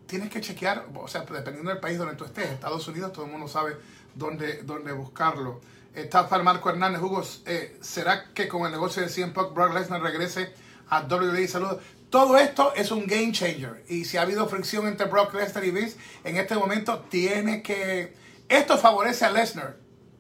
tienes 0.07 0.31
que 0.31 0.41
chequear, 0.41 0.87
o 0.95 1.09
sea, 1.09 1.23
dependiendo 1.23 1.71
del 1.71 1.81
país 1.81 1.99
donde 1.99 2.15
tú 2.15 2.25
estés, 2.25 2.51
Estados 2.51 2.87
Unidos, 2.89 3.13
todo 3.13 3.25
el 3.25 3.31
mundo 3.33 3.49
sabe 3.49 3.77
dónde, 4.15 4.63
dónde 4.63 4.93
buscarlo. 4.93 5.61
Está 5.95 6.29
para 6.29 6.43
Marco 6.43 6.69
Hernández, 6.69 7.01
Hugo, 7.01 7.25
eh, 7.47 7.79
¿será 7.81 8.33
que 8.35 8.49
con 8.49 8.67
el 8.67 8.73
negocio 8.73 9.03
de 9.03 9.09
CM 9.09 9.33
Punk, 9.33 9.55
Brock 9.55 9.75
Lesnar 9.75 10.03
regrese 10.03 10.53
a 10.89 11.01
WWE? 11.01 11.49
Saludos. 11.49 11.79
Todo 12.11 12.37
esto 12.39 12.73
es 12.75 12.91
un 12.91 13.07
game 13.07 13.33
changer. 13.33 13.83
Y 13.89 14.05
si 14.05 14.17
ha 14.17 14.23
habido 14.23 14.47
fricción 14.49 14.87
entre 14.87 15.07
Brock 15.07 15.35
Lesnar 15.35 15.65
y 15.65 15.71
Vince, 15.71 15.97
en 16.23 16.37
este 16.37 16.55
momento 16.55 17.01
tiene 17.09 17.63
que 17.63 18.15
esto 18.49 18.79
favorece 18.79 19.25
a 19.25 19.31
Lesnar. 19.31 19.77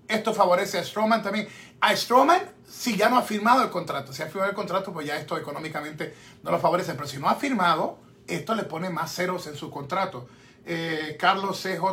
Esto 0.08 0.34
favorece 0.34 0.78
a 0.78 0.84
Strowman 0.84 1.22
también. 1.22 1.48
A 1.80 1.94
Strowman, 1.94 2.40
si 2.66 2.96
ya 2.96 3.08
no 3.08 3.18
ha 3.18 3.22
firmado 3.22 3.62
el 3.62 3.70
contrato, 3.70 4.12
si 4.12 4.22
ha 4.22 4.26
firmado 4.26 4.50
el 4.50 4.56
contrato, 4.56 4.92
pues 4.92 5.06
ya 5.06 5.16
esto 5.16 5.36
económicamente 5.36 6.14
no 6.42 6.50
lo 6.50 6.58
favorece. 6.58 6.94
Pero 6.94 7.06
si 7.06 7.18
no 7.18 7.28
ha 7.28 7.34
firmado, 7.34 7.98
esto 8.26 8.54
le 8.54 8.64
pone 8.64 8.90
más 8.90 9.14
ceros 9.14 9.46
en 9.46 9.56
su 9.56 9.70
contrato. 9.70 10.28
Eh, 10.64 11.16
Carlos 11.18 11.62
CJ 11.62 11.84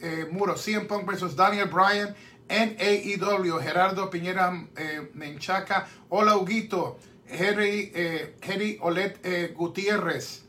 eh, 0.00 0.28
Muro, 0.30 0.56
CM 0.56 0.86
Punk 0.86 1.06
versus 1.06 1.34
Daniel 1.34 1.68
Bryan 1.68 2.14
en 2.48 2.76
AEW. 2.78 3.58
Gerardo 3.60 4.10
Piñera 4.10 4.66
eh, 4.76 5.10
Menchaca. 5.14 5.88
Hola, 6.08 6.36
Huguito. 6.36 6.98
Henry, 7.26 7.90
eh, 7.94 8.36
Henry 8.42 8.78
Olet 8.82 9.54
Gutiérrez. 9.54 10.44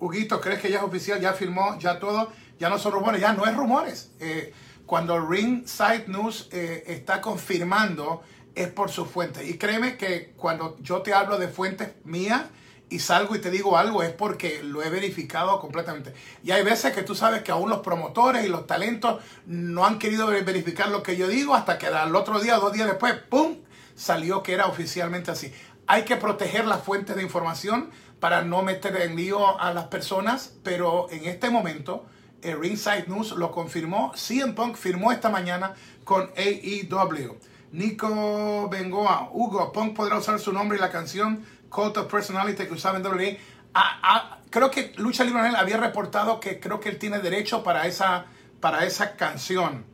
Huguito, 0.00 0.40
¿crees 0.40 0.60
que 0.60 0.70
ya 0.70 0.78
es 0.78 0.84
oficial? 0.84 1.20
Ya 1.20 1.34
firmó, 1.34 1.78
ya 1.78 1.98
todo, 1.98 2.32
ya 2.58 2.68
no 2.68 2.78
son 2.78 2.92
rumores, 2.92 3.20
ya 3.20 3.32
no 3.32 3.46
es 3.46 3.56
rumores. 3.56 4.10
Eh, 4.20 4.52
cuando 4.86 5.18
Ringside 5.18 6.08
News 6.08 6.48
eh, 6.52 6.84
está 6.86 7.20
confirmando 7.20 8.22
es 8.54 8.68
por 8.68 8.90
su 8.90 9.04
fuente. 9.06 9.44
Y 9.46 9.58
créeme 9.58 9.96
que 9.96 10.32
cuando 10.36 10.76
yo 10.80 11.02
te 11.02 11.12
hablo 11.12 11.38
de 11.38 11.48
fuentes 11.48 11.90
mías 12.04 12.42
y 12.88 12.98
salgo 13.00 13.34
y 13.34 13.40
te 13.40 13.50
digo 13.50 13.76
algo 13.76 14.02
es 14.02 14.12
porque 14.12 14.62
lo 14.62 14.82
he 14.82 14.90
verificado 14.90 15.58
completamente. 15.58 16.14
Y 16.42 16.52
hay 16.52 16.62
veces 16.62 16.92
que 16.92 17.02
tú 17.02 17.14
sabes 17.14 17.42
que 17.42 17.50
aún 17.50 17.70
los 17.70 17.80
promotores 17.80 18.44
y 18.44 18.48
los 18.48 18.66
talentos 18.66 19.22
no 19.46 19.84
han 19.84 19.98
querido 19.98 20.26
verificar 20.28 20.88
lo 20.88 21.02
que 21.02 21.16
yo 21.16 21.26
digo 21.26 21.54
hasta 21.54 21.78
que 21.78 21.86
al 21.86 22.14
otro 22.14 22.40
día, 22.40 22.56
dos 22.56 22.72
días 22.72 22.86
después, 22.86 23.14
¡pum! 23.28 23.56
salió 23.94 24.42
que 24.42 24.52
era 24.52 24.66
oficialmente 24.66 25.30
así. 25.30 25.52
Hay 25.86 26.04
que 26.04 26.16
proteger 26.16 26.66
las 26.66 26.82
fuentes 26.82 27.16
de 27.16 27.22
información 27.22 27.90
para 28.20 28.42
no 28.42 28.62
meter 28.62 28.96
en 29.02 29.16
lío 29.16 29.60
a 29.60 29.72
las 29.74 29.84
personas, 29.86 30.54
pero 30.62 31.10
en 31.10 31.26
este 31.26 31.50
momento 31.50 32.06
Ringside 32.52 33.06
News 33.08 33.32
lo 33.32 33.50
confirmó. 33.50 34.12
CM 34.14 34.52
Punk 34.52 34.76
firmó 34.76 35.12
esta 35.12 35.30
mañana 35.30 35.74
con 36.04 36.30
AEW. 36.36 37.38
Nico 37.72 38.68
Bengoa, 38.68 39.30
Hugo, 39.32 39.72
Punk 39.72 39.96
podrá 39.96 40.18
usar 40.18 40.38
su 40.38 40.52
nombre 40.52 40.78
y 40.78 40.80
la 40.80 40.90
canción 40.90 41.44
Cult 41.68 41.96
of 41.96 42.10
Personality 42.10 42.66
que 42.66 42.72
usaba 42.72 42.98
en 42.98 43.06
WWE. 43.06 43.40
Ah, 43.74 43.98
ah, 44.02 44.38
creo 44.50 44.70
que 44.70 44.92
Lucha 44.96 45.24
Libre 45.24 45.40
había 45.56 45.78
reportado 45.78 46.38
que 46.38 46.60
creo 46.60 46.78
que 46.78 46.88
él 46.88 46.98
tiene 46.98 47.18
derecho 47.18 47.64
para 47.64 47.86
esa, 47.86 48.26
para 48.60 48.84
esa 48.84 49.16
canción. 49.16 49.84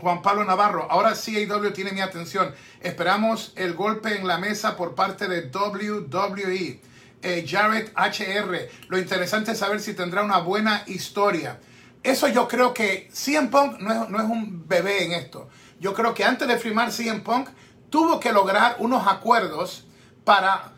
Juan 0.00 0.22
Pablo 0.22 0.44
Navarro, 0.44 0.86
ahora 0.90 1.14
sí 1.14 1.36
AEW 1.36 1.72
tiene 1.72 1.92
mi 1.92 2.00
atención. 2.00 2.54
Esperamos 2.80 3.52
el 3.56 3.74
golpe 3.74 4.16
en 4.16 4.26
la 4.26 4.38
mesa 4.38 4.76
por 4.76 4.94
parte 4.94 5.28
de 5.28 5.50
WWE. 5.50 6.80
Eh, 7.22 7.44
Jared 7.46 7.90
HR, 7.94 8.68
lo 8.88 8.98
interesante 8.98 9.52
es 9.52 9.58
saber 9.58 9.80
si 9.80 9.94
tendrá 9.94 10.22
una 10.22 10.38
buena 10.38 10.84
historia. 10.86 11.60
Eso 12.02 12.28
yo 12.28 12.48
creo 12.48 12.72
que 12.72 13.10
CM 13.12 13.48
Punk 13.48 13.78
no 13.78 13.92
es, 13.92 14.08
no 14.08 14.18
es 14.18 14.24
un 14.24 14.66
bebé 14.66 15.04
en 15.04 15.12
esto. 15.12 15.48
Yo 15.78 15.92
creo 15.92 16.14
que 16.14 16.24
antes 16.24 16.48
de 16.48 16.56
firmar 16.56 16.92
CM 16.92 17.20
Punk 17.20 17.50
tuvo 17.90 18.18
que 18.20 18.32
lograr 18.32 18.76
unos 18.78 19.06
acuerdos 19.06 19.86
para 20.24 20.72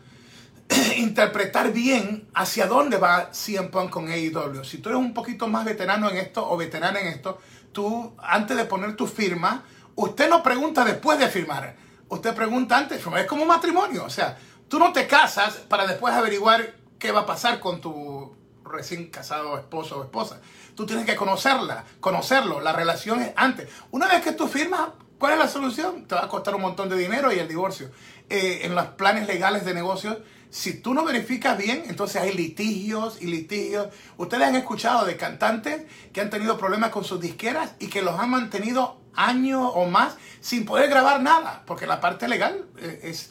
interpretar 0.97 1.71
bien 1.71 2.27
hacia 2.33 2.67
dónde 2.67 2.97
va 2.97 3.29
CM 3.31 3.69
Punk 3.69 3.89
con 3.89 4.09
AEW. 4.09 4.65
Si 4.65 4.79
tú 4.79 4.89
eres 4.89 4.99
un 4.99 5.13
poquito 5.13 5.47
más 5.47 5.63
veterano 5.63 6.09
en 6.09 6.17
esto 6.17 6.45
o 6.49 6.57
veterana 6.57 6.99
en 6.99 7.07
esto, 7.07 7.39
tú 7.71 8.15
antes 8.17 8.57
de 8.57 8.65
poner 8.65 8.97
tu 8.97 9.07
firma, 9.07 9.63
usted 9.95 10.29
no 10.29 10.43
pregunta 10.43 10.83
después 10.83 11.17
de 11.19 11.29
firmar. 11.29 11.75
Usted 12.09 12.35
pregunta 12.35 12.77
antes. 12.77 13.01
Es 13.17 13.25
como 13.25 13.41
un 13.43 13.47
matrimonio. 13.47 14.03
O 14.05 14.09
sea, 14.09 14.37
tú 14.73 14.79
no 14.79 14.91
te 14.91 15.05
casas 15.05 15.57
para 15.57 15.85
después 15.85 16.15
averiguar 16.15 16.73
qué 16.97 17.11
va 17.11 17.19
a 17.19 17.25
pasar 17.27 17.59
con 17.59 17.79
tu 17.79 18.35
recién 18.65 19.11
casado 19.11 19.55
esposo 19.59 19.99
o 19.99 20.03
esposa. 20.03 20.41
Tú 20.73 20.87
tienes 20.87 21.05
que 21.05 21.15
conocerla, 21.15 21.83
conocerlo. 21.99 22.59
La 22.59 22.73
relación 22.73 23.21
es 23.21 23.33
antes. 23.35 23.69
Una 23.91 24.07
vez 24.07 24.23
que 24.23 24.31
tú 24.31 24.47
firmas, 24.47 24.89
¿cuál 25.19 25.33
es 25.33 25.37
la 25.37 25.47
solución? 25.47 26.05
Te 26.07 26.15
va 26.15 26.23
a 26.23 26.27
costar 26.27 26.55
un 26.55 26.61
montón 26.61 26.89
de 26.89 26.97
dinero 26.97 27.31
y 27.31 27.37
el 27.37 27.47
divorcio. 27.47 27.91
Eh, 28.31 28.61
en 28.63 28.73
los 28.73 28.87
planes 28.87 29.27
legales 29.27 29.63
de 29.63 29.75
negocios, 29.75 30.17
si 30.49 30.81
tú 30.81 30.95
no 30.95 31.05
verificas 31.05 31.55
bien, 31.55 31.83
entonces 31.85 32.19
hay 32.19 32.33
litigios 32.33 33.21
y 33.21 33.27
litigios. 33.27 33.89
Ustedes 34.17 34.47
han 34.47 34.55
escuchado 34.55 35.05
de 35.05 35.17
cantantes 35.17 35.83
que 36.11 36.19
han 36.19 36.31
tenido 36.31 36.57
problemas 36.57 36.89
con 36.89 37.03
sus 37.03 37.21
disqueras 37.21 37.73
y 37.77 37.89
que 37.89 38.01
los 38.01 38.19
han 38.19 38.31
mantenido 38.31 39.03
años 39.15 39.71
o 39.75 39.85
más 39.85 40.15
sin 40.41 40.65
poder 40.65 40.89
grabar 40.89 41.21
nada, 41.21 41.61
porque 41.67 41.87
la 41.87 42.01
parte 42.01 42.27
legal 42.27 42.65
eh, 42.79 43.01
es, 43.03 43.29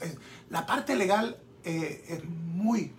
la 0.52 0.64
parte 0.64 0.94
legal 0.94 1.36
eh, 1.64 2.04
es 2.08 2.24
muy, 2.24 2.92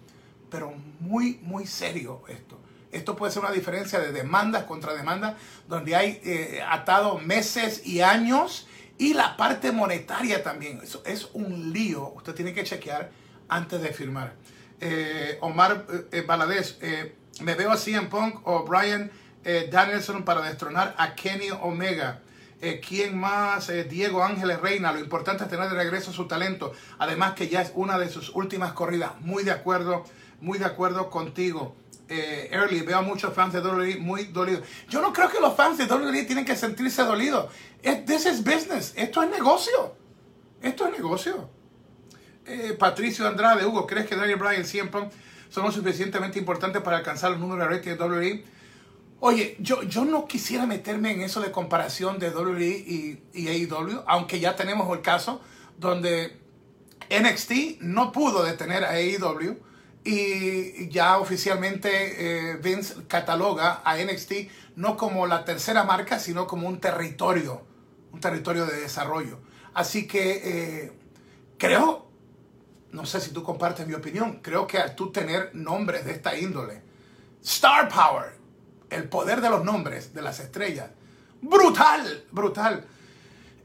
pero 0.49 0.73
muy, 0.99 1.39
muy 1.41 1.65
serio 1.65 2.23
esto. 2.27 2.59
Esto 2.91 3.15
puede 3.15 3.31
ser 3.31 3.43
una 3.43 3.53
diferencia 3.53 3.99
de 3.99 4.11
demandas 4.11 4.65
contra 4.65 4.93
demandas, 4.93 5.35
donde 5.69 5.95
hay 5.95 6.59
atado 6.69 7.17
meses 7.17 7.87
y 7.87 8.01
años 8.01 8.67
y 8.97 9.13
la 9.13 9.35
parte 9.35 9.71
monetaria 9.71 10.43
también. 10.43 10.79
Eso 10.83 11.01
es 11.05 11.29
un 11.33 11.73
lío. 11.73 12.13
Usted 12.15 12.35
tiene 12.35 12.53
que 12.53 12.63
chequear 12.63 13.11
antes 13.49 13.81
de 13.81 13.91
firmar. 13.93 14.33
Eh, 14.79 15.37
Omar 15.41 15.85
eh, 16.11 16.25
eh, 16.81 17.15
me 17.41 17.55
veo 17.55 17.71
así 17.71 17.93
en 17.93 18.09
Punk 18.09 18.45
o 18.47 18.63
Brian 18.65 19.11
eh, 19.43 19.69
Danielson 19.71 20.23
para 20.23 20.41
destronar 20.41 20.93
a 20.97 21.15
Kenny 21.15 21.49
Omega. 21.61 22.21
¿Quién 22.87 23.17
más? 23.17 23.71
Diego 23.89 24.23
Ángeles 24.23 24.59
Reina. 24.61 24.91
Lo 24.91 24.99
importante 24.99 25.43
es 25.43 25.49
tener 25.49 25.69
de 25.69 25.75
regreso 25.75 26.13
su 26.13 26.27
talento. 26.27 26.71
Además 26.99 27.33
que 27.33 27.49
ya 27.49 27.61
es 27.61 27.71
una 27.75 27.97
de 27.97 28.09
sus 28.09 28.29
últimas 28.29 28.73
corridas. 28.73 29.11
Muy 29.21 29.43
de 29.43 29.51
acuerdo, 29.51 30.03
muy 30.39 30.59
de 30.59 30.65
acuerdo 30.65 31.09
contigo 31.09 31.75
eh, 32.09 32.49
early, 32.51 32.81
veo 32.81 32.97
a 32.97 33.01
muchos 33.01 33.33
fans 33.33 33.53
de 33.53 33.61
WWE 33.61 33.97
muy 33.97 34.25
dolidos. 34.25 34.63
Yo 34.89 35.01
no 35.01 35.13
creo 35.13 35.29
que 35.29 35.39
los 35.39 35.55
fans 35.55 35.77
de 35.77 35.85
WWE 35.85 36.23
tienen 36.25 36.45
que 36.45 36.55
sentirse 36.55 37.03
dolidos. 37.03 37.51
This 37.81 38.25
is 38.25 38.43
business. 38.43 38.93
Esto 38.95 39.23
es 39.23 39.29
negocio. 39.29 39.95
Esto 40.61 40.87
es 40.87 40.93
negocio. 40.93 41.49
Eh, 42.45 42.75
Patricio 42.77 43.27
Andrade, 43.27 43.65
Hugo, 43.65 43.87
¿crees 43.87 44.05
que 44.05 44.15
Daniel 44.15 44.37
Bryan 44.37 44.65
siempre 44.65 45.09
son 45.49 45.63
lo 45.63 45.71
suficientemente 45.71 46.37
importantes 46.37 46.81
para 46.81 46.97
alcanzar 46.97 47.31
los 47.31 47.39
números 47.39 47.67
de 47.67 47.75
rating 47.75 47.91
de 47.91 48.03
WWE? 48.03 48.43
Oye, 49.25 49.55
yo, 49.57 49.83
yo 49.83 50.03
no 50.03 50.27
quisiera 50.27 50.65
meterme 50.65 51.11
en 51.13 51.21
eso 51.21 51.39
de 51.39 51.49
comparación 51.49 52.19
de 52.19 52.29
WWE 52.29 53.21
y, 53.33 53.47
AEW, 53.47 54.03
aunque 54.05 54.41
ya 54.41 54.57
tenemos 54.57 54.93
el 54.93 55.01
caso 55.01 55.39
donde 55.77 56.41
NXT 57.09 57.79
no 57.79 58.11
pudo 58.11 58.43
detener 58.43 58.83
a 58.83 58.95
AEW 58.95 59.61
y 60.03 60.89
ya 60.89 61.19
oficialmente 61.19 62.49
eh, 62.49 62.57
Vince 62.57 62.95
cataloga 63.07 63.81
a 63.85 63.95
NXT 63.95 64.33
no 64.75 64.97
como 64.97 65.25
la 65.25 65.45
tercera 65.45 65.85
marca, 65.85 66.19
sino 66.19 66.45
como 66.45 66.67
un 66.67 66.81
territorio, 66.81 67.61
un 68.11 68.19
territorio 68.19 68.65
de 68.65 68.81
desarrollo. 68.81 69.39
Así 69.73 70.05
que 70.05 70.41
eh, 70.43 70.91
creo, 71.57 72.09
no 72.91 73.05
sé 73.05 73.21
si 73.21 73.31
tú 73.31 73.41
compartes 73.41 73.87
mi 73.87 73.93
opinión, 73.93 74.41
creo 74.41 74.67
que 74.67 74.79
al 74.79 74.97
tú 74.97 75.13
tener 75.13 75.51
nombres 75.53 76.03
de 76.03 76.11
esta 76.11 76.37
índole, 76.37 76.81
Star 77.41 77.87
Power, 77.87 78.42
el 78.93 79.09
poder 79.09 79.41
de 79.41 79.49
los 79.49 79.63
nombres 79.63 80.13
de 80.13 80.21
las 80.21 80.39
estrellas, 80.39 80.89
brutal, 81.41 82.25
brutal. 82.31 82.85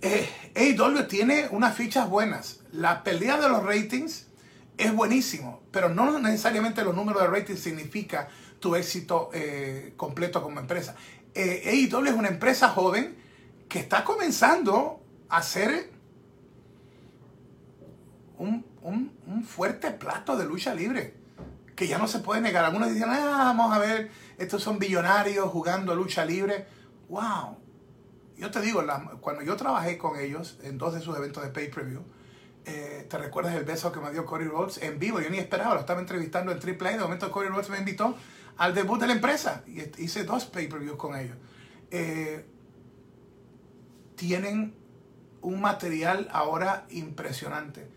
Eh, 0.01 0.29
AEW 0.55 1.07
tiene 1.07 1.49
unas 1.51 1.75
fichas 1.77 2.09
buenas. 2.09 2.61
La 2.73 3.03
pelea 3.03 3.39
de 3.39 3.49
los 3.49 3.63
ratings 3.65 4.27
es 4.77 4.95
buenísimo, 4.95 5.63
pero 5.73 5.89
no 5.89 6.19
necesariamente 6.19 6.85
los 6.85 6.95
números 6.95 7.23
de 7.23 7.29
rating 7.29 7.57
significa 7.57 8.29
tu 8.61 8.77
éxito 8.77 9.31
eh, 9.33 9.93
completo 9.97 10.43
como 10.43 10.61
empresa. 10.61 10.95
Eh, 11.35 11.89
AEW 11.91 12.07
es 12.07 12.15
una 12.15 12.29
empresa 12.29 12.69
joven 12.69 13.17
que 13.69 13.81
está 13.81 14.05
comenzando 14.05 15.03
a 15.29 15.43
ser 15.43 15.91
un, 18.39 18.65
fuerte 19.47 19.91
plato 19.91 20.37
de 20.37 20.45
lucha 20.45 20.75
libre, 20.75 21.15
que 21.77 21.87
ya 21.87 21.99
no 21.99 22.09
se 22.09 22.21
puede 22.21 22.41
negar. 22.41 22.65
Algunos 22.65 22.93
dicen, 22.93 23.09
ah, 23.09 23.53
vamos 23.57 23.73
a 23.73 23.79
ver, 23.79 24.11
estos 24.39 24.63
son 24.63 24.79
billonarios 24.79 25.51
jugando 25.51 25.95
lucha 25.95 26.25
libre. 26.25 26.67
¡Wow! 27.09 27.59
Yo 28.37 28.51
te 28.51 28.61
digo, 28.61 28.83
cuando 29.21 29.43
yo 29.43 29.57
trabajé 29.57 29.99
con 29.99 30.19
ellos 30.19 30.59
en 30.63 30.79
dos 30.79 30.95
de 30.95 31.01
sus 31.01 31.17
eventos 31.17 31.43
de 31.43 31.51
pay-per-view, 31.51 32.05
eh, 32.65 33.07
¿te 33.09 33.19
recuerdas 33.19 33.55
el 33.55 33.65
beso 33.65 33.91
que 33.91 33.99
me 33.99 34.13
dio 34.13 34.25
Cody 34.25 34.45
Rhodes 34.45 34.79
en 34.83 34.99
vivo? 34.99 35.21
Yo 35.21 35.29
ni 35.31 35.39
esperaba, 35.39 35.75
lo 35.75 35.81
estaba 35.81 36.01
entrevistando 36.01 36.53
en 36.53 36.59
AAA. 36.59 36.93
De 36.93 36.99
momento 37.01 37.31
Cody 37.33 37.49
Rhodes 37.49 37.69
me 37.71 37.79
invitó 37.79 38.15
al 38.59 38.75
debut 38.75 39.01
de 39.01 39.09
la 39.09 39.15
empresa 39.15 39.65
y 39.67 39.81
hice 40.03 40.25
dos 40.25 40.45
pay-per-views 40.45 40.97
con 40.97 41.17
ellos. 41.17 41.37
Eh, 41.91 42.47
tienen 44.15 44.75
un 45.41 45.61
material 45.61 46.29
ahora 46.31 46.87
impresionante. 46.91 47.89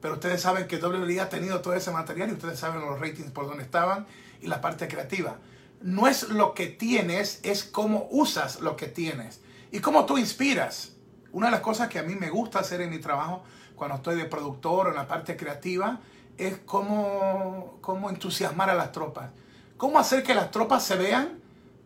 Pero 0.00 0.14
ustedes 0.14 0.40
saben 0.40 0.66
que 0.66 0.78
WWE 0.78 1.20
ha 1.20 1.28
tenido 1.28 1.60
todo 1.60 1.74
ese 1.74 1.90
material 1.90 2.30
y 2.30 2.32
ustedes 2.32 2.58
saben 2.58 2.80
los 2.80 2.98
ratings 3.00 3.30
por 3.30 3.46
donde 3.46 3.62
estaban 3.62 4.06
y 4.40 4.48
la 4.48 4.60
parte 4.60 4.88
creativa. 4.88 5.38
No 5.84 6.08
es 6.08 6.30
lo 6.30 6.54
que 6.54 6.66
tienes, 6.66 7.40
es 7.42 7.62
cómo 7.62 8.08
usas 8.10 8.60
lo 8.60 8.74
que 8.74 8.86
tienes 8.86 9.42
y 9.70 9.80
cómo 9.80 10.06
tú 10.06 10.16
inspiras. 10.16 10.92
Una 11.30 11.48
de 11.48 11.52
las 11.52 11.60
cosas 11.60 11.90
que 11.90 11.98
a 11.98 12.02
mí 12.02 12.14
me 12.14 12.30
gusta 12.30 12.60
hacer 12.60 12.80
en 12.80 12.88
mi 12.88 13.00
trabajo 13.00 13.44
cuando 13.76 13.96
estoy 13.96 14.16
de 14.16 14.24
productor 14.24 14.86
o 14.86 14.90
en 14.90 14.96
la 14.96 15.06
parte 15.06 15.36
creativa, 15.36 16.00
es 16.38 16.56
cómo, 16.64 17.76
cómo 17.82 18.08
entusiasmar 18.08 18.70
a 18.70 18.74
las 18.74 18.92
tropas. 18.92 19.28
Cómo 19.76 19.98
hacer 19.98 20.22
que 20.22 20.34
las 20.34 20.50
tropas 20.50 20.82
se 20.84 20.96
vean 20.96 21.38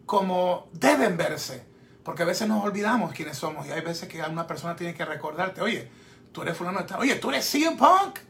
como 0.06 0.68
deben 0.72 1.16
verse. 1.16 1.66
Porque 2.04 2.22
a 2.22 2.26
veces 2.26 2.46
nos 2.46 2.64
olvidamos 2.64 3.12
quiénes 3.12 3.36
somos 3.36 3.66
y 3.66 3.72
hay 3.72 3.80
veces 3.80 4.08
que 4.08 4.22
una 4.22 4.46
persona 4.46 4.76
tiene 4.76 4.94
que 4.94 5.04
recordarte, 5.04 5.60
oye, 5.60 5.90
tú 6.30 6.42
eres 6.42 6.56
fulano, 6.56 6.86
oye, 7.00 7.16
tú 7.16 7.30
eres 7.30 7.44
CM 7.50 7.76
Punk. 7.76 8.20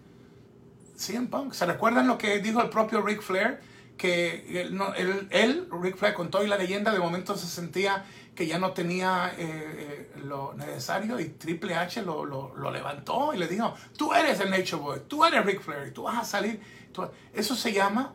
CM 0.96 1.26
Punk. 1.26 1.52
¿Se 1.52 1.66
recuerdan 1.66 2.08
lo 2.08 2.16
que 2.16 2.38
dijo 2.38 2.62
el 2.62 2.70
propio 2.70 3.02
Ric 3.02 3.20
Flair? 3.20 3.67
Que 3.98 4.62
él, 4.62 4.80
él, 4.96 5.28
él 5.30 5.68
Ric 5.70 5.96
Flair, 5.96 6.14
con 6.14 6.30
toda 6.30 6.46
la 6.46 6.56
leyenda, 6.56 6.92
de 6.92 6.98
momento 6.98 7.36
se 7.36 7.46
sentía 7.46 8.06
que 8.38 8.46
ya 8.46 8.60
no 8.60 8.72
tenía 8.72 9.34
eh, 9.36 9.40
eh, 9.40 10.20
lo 10.22 10.54
necesario 10.54 11.18
y 11.18 11.30
Triple 11.30 11.74
H 11.74 12.02
lo, 12.02 12.24
lo, 12.24 12.70
levantó 12.70 13.34
y 13.34 13.36
le 13.36 13.48
dijo, 13.48 13.74
tú 13.96 14.14
eres 14.14 14.38
el 14.38 14.50
Nature 14.50 14.76
Boy, 14.76 15.00
tú 15.08 15.24
eres 15.24 15.44
Ric 15.44 15.60
Flair, 15.60 15.92
tú 15.92 16.04
vas 16.04 16.18
a 16.18 16.24
salir. 16.24 16.60
Eso 17.34 17.56
se 17.56 17.72
llama 17.72 18.14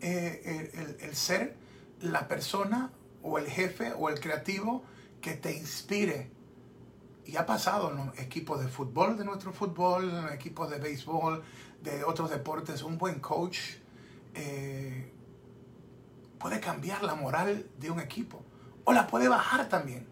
eh, 0.00 0.70
el, 0.74 1.08
el 1.08 1.16
ser 1.16 1.56
la 2.00 2.28
persona 2.28 2.92
o 3.24 3.38
el 3.38 3.48
jefe 3.48 3.92
o 3.98 4.10
el 4.10 4.20
creativo 4.20 4.84
que 5.20 5.32
te 5.32 5.56
inspire. 5.56 6.30
Y 7.26 7.36
ha 7.36 7.46
pasado 7.46 7.90
en 7.90 8.24
equipos 8.24 8.60
de 8.60 8.68
fútbol, 8.68 9.18
de 9.18 9.24
nuestro 9.24 9.52
fútbol, 9.52 10.08
en 10.08 10.32
equipos 10.32 10.70
de 10.70 10.78
béisbol, 10.78 11.42
de 11.82 12.04
otros 12.04 12.30
deportes. 12.30 12.84
Un 12.84 12.96
buen 12.96 13.18
coach 13.18 13.58
eh, 14.34 15.12
puede 16.38 16.60
cambiar 16.60 17.02
la 17.02 17.14
moral 17.14 17.66
de 17.78 17.90
un 17.90 18.00
equipo 18.00 18.42
o 18.84 18.92
la 18.92 19.06
puede 19.06 19.28
bajar 19.28 19.68
también. 19.68 20.06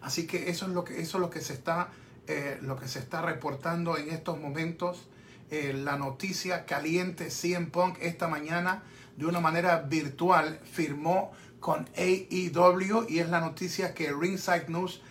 Así 0.00 0.26
que 0.26 0.50
eso 0.50 0.66
es 0.66 0.72
lo 0.72 0.84
que, 0.84 1.00
eso 1.00 1.18
es 1.18 1.20
lo 1.20 1.30
que, 1.30 1.40
se, 1.40 1.52
está, 1.52 1.88
eh, 2.26 2.58
lo 2.62 2.76
que 2.76 2.88
se 2.88 2.98
está 2.98 3.22
reportando 3.22 3.96
en 3.96 4.10
estos 4.10 4.38
momentos. 4.38 5.08
Eh, 5.50 5.72
la 5.72 5.96
noticia 5.96 6.66
caliente, 6.66 7.30
CM 7.30 7.66
Punk 7.66 7.96
esta 8.00 8.28
mañana 8.28 8.82
de 9.16 9.26
una 9.26 9.40
manera 9.40 9.80
virtual 9.80 10.60
firmó 10.70 11.32
con 11.58 11.88
AEW 11.96 13.06
y 13.08 13.18
es 13.18 13.28
la 13.30 13.40
noticia 13.40 13.94
que 13.94 14.12
Ringside 14.12 14.68
News 14.68 15.02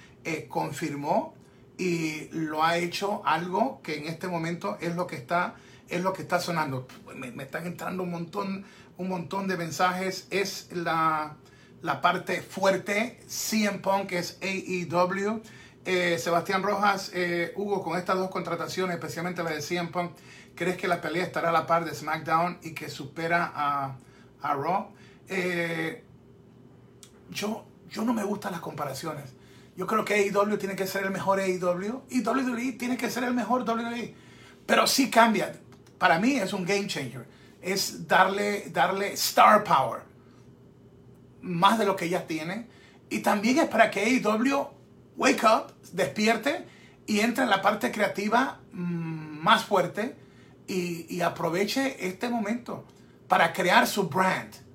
confirmó 0.49 1.36
y 1.77 2.29
lo 2.31 2.63
ha 2.63 2.77
hecho 2.77 3.21
algo 3.25 3.81
que 3.81 3.97
en 3.97 4.07
este 4.07 4.27
momento 4.27 4.77
es 4.81 4.95
lo 4.95 5.07
que 5.07 5.15
está 5.15 5.55
es 5.89 6.01
lo 6.03 6.11
que 6.11 6.21
está 6.21 6.39
sonando. 6.39 6.87
Me, 7.15 7.43
están 7.43 7.65
entrando 7.65 8.03
un 8.03 8.11
montón 8.11 8.65
un 8.97 9.09
montón 9.09 9.47
de 9.47 9.57
mensajes. 9.57 10.27
Es 10.29 10.69
la, 10.71 11.35
la 11.81 12.01
parte 12.01 12.41
fuerte. 12.41 13.19
CM 13.27 13.79
Punk 13.79 14.11
es 14.13 14.37
AEW. 14.41 15.41
Eh, 15.85 16.17
Sebastián 16.19 16.63
Rojas, 16.63 17.11
eh, 17.13 17.53
Hugo, 17.55 17.81
con 17.81 17.97
estas 17.97 18.17
dos 18.17 18.29
contrataciones, 18.29 18.95
especialmente 18.95 19.41
la 19.41 19.51
de 19.51 19.61
CM 19.61 19.87
Punk, 19.87 20.11
¿crees 20.53 20.75
que 20.75 20.85
la 20.85 20.99
pelea 20.99 21.23
estará 21.23 21.47
a 21.47 21.51
la 21.53 21.65
par 21.65 21.85
de 21.85 21.95
SmackDown 21.95 22.57
y 22.61 22.73
que 22.73 22.89
supera 22.89 23.53
a, 23.55 23.95
a 24.41 24.53
Raw? 24.53 24.89
yo, 27.29 27.65
yo 27.89 28.03
no 28.03 28.13
me 28.13 28.23
gustan 28.25 28.51
las 28.51 28.59
comparaciones. 28.59 29.36
Yo 29.77 29.85
creo 29.85 30.03
que 30.03 30.15
AEW 30.15 30.57
tiene 30.57 30.75
que 30.75 30.87
ser 30.87 31.03
el 31.03 31.11
mejor 31.11 31.39
AEW 31.39 32.01
y 32.09 32.25
WWE 32.25 32.71
tiene 32.73 32.97
que 32.97 33.11
ser 33.11 33.23
el 33.23 33.35
mejor 33.35 33.61
WWE. 33.61 34.15
Pero 34.65 34.87
sí 34.87 35.11
cambia. 35.11 35.53
Para 35.99 36.19
mí 36.19 36.35
es 36.35 36.51
un 36.51 36.65
game 36.65 36.87
changer. 36.87 37.27
Es 37.61 38.07
darle, 38.07 38.71
darle 38.71 39.13
star 39.13 39.63
power. 39.63 40.01
Más 41.41 41.77
de 41.77 41.85
lo 41.85 41.95
que 41.95 42.09
ya 42.09 42.25
tiene. 42.25 42.65
Y 43.11 43.19
también 43.19 43.59
es 43.59 43.67
para 43.67 43.91
que 43.91 44.01
AEW 44.01 44.67
wake 45.15 45.43
up, 45.43 45.73
despierte 45.93 46.65
y 47.05 47.19
entre 47.19 47.43
en 47.43 47.51
la 47.51 47.61
parte 47.61 47.91
creativa 47.91 48.59
mm, 48.71 49.43
más 49.43 49.63
fuerte 49.63 50.15
y, 50.67 51.05
y 51.07 51.21
aproveche 51.21 52.07
este 52.07 52.29
momento 52.29 52.83
para 53.27 53.53
crear 53.53 53.85
su 53.85 54.09
brand 54.09 54.66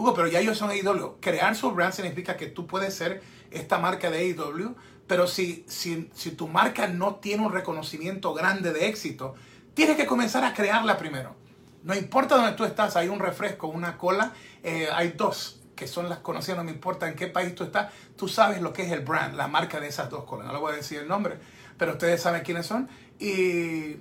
Hugo, 0.00 0.14
pero 0.14 0.28
ya 0.28 0.40
ellos 0.40 0.56
son 0.56 0.70
AEW. 0.70 1.20
Crear 1.20 1.54
su 1.54 1.70
brand 1.72 1.92
significa 1.92 2.36
que 2.38 2.46
tú 2.46 2.66
puedes 2.66 2.94
ser 2.94 3.22
esta 3.50 3.78
marca 3.78 4.10
de 4.10 4.18
AEW, 4.18 4.74
pero 5.06 5.26
si, 5.26 5.66
si, 5.68 6.06
tu 6.30 6.48
marca 6.48 6.86
no 6.86 7.16
tiene 7.16 7.44
un 7.44 7.52
reconocimiento 7.52 8.32
grande 8.32 8.72
de 8.72 8.86
éxito, 8.86 9.34
tienes 9.74 9.96
que 9.96 10.06
comenzar 10.06 10.42
a 10.44 10.54
crearla 10.54 10.96
primero. 10.96 11.36
No 11.82 11.94
importa 11.94 12.36
dónde 12.36 12.52
tú 12.52 12.64
estás, 12.64 12.96
hay 12.96 13.08
un 13.08 13.18
refresco, 13.18 13.66
una 13.66 13.98
cola, 13.98 14.32
eh, 14.62 14.88
hay 14.90 15.10
dos 15.10 15.60
que 15.76 15.86
son 15.86 16.08
las 16.08 16.20
conocidas, 16.20 16.56
no 16.56 16.64
me 16.64 16.72
importa 16.72 17.06
en 17.06 17.14
qué 17.14 17.26
país 17.26 17.54
tú 17.54 17.64
estás, 17.64 17.92
tú 18.16 18.26
sabes 18.26 18.62
lo 18.62 18.72
que 18.72 18.82
es 18.82 18.92
el 18.92 19.00
brand, 19.00 19.34
la 19.34 19.48
marca 19.48 19.80
de 19.80 19.88
esas 19.88 20.08
dos 20.08 20.24
colas. 20.24 20.46
No 20.46 20.54
le 20.54 20.58
voy 20.58 20.72
a 20.72 20.76
decir 20.76 20.98
el 20.98 21.08
nombre, 21.08 21.36
pero 21.76 21.92
ustedes 21.92 22.22
saben 22.22 22.42
quiénes 22.42 22.66
son. 22.66 22.88
Y 23.18 23.96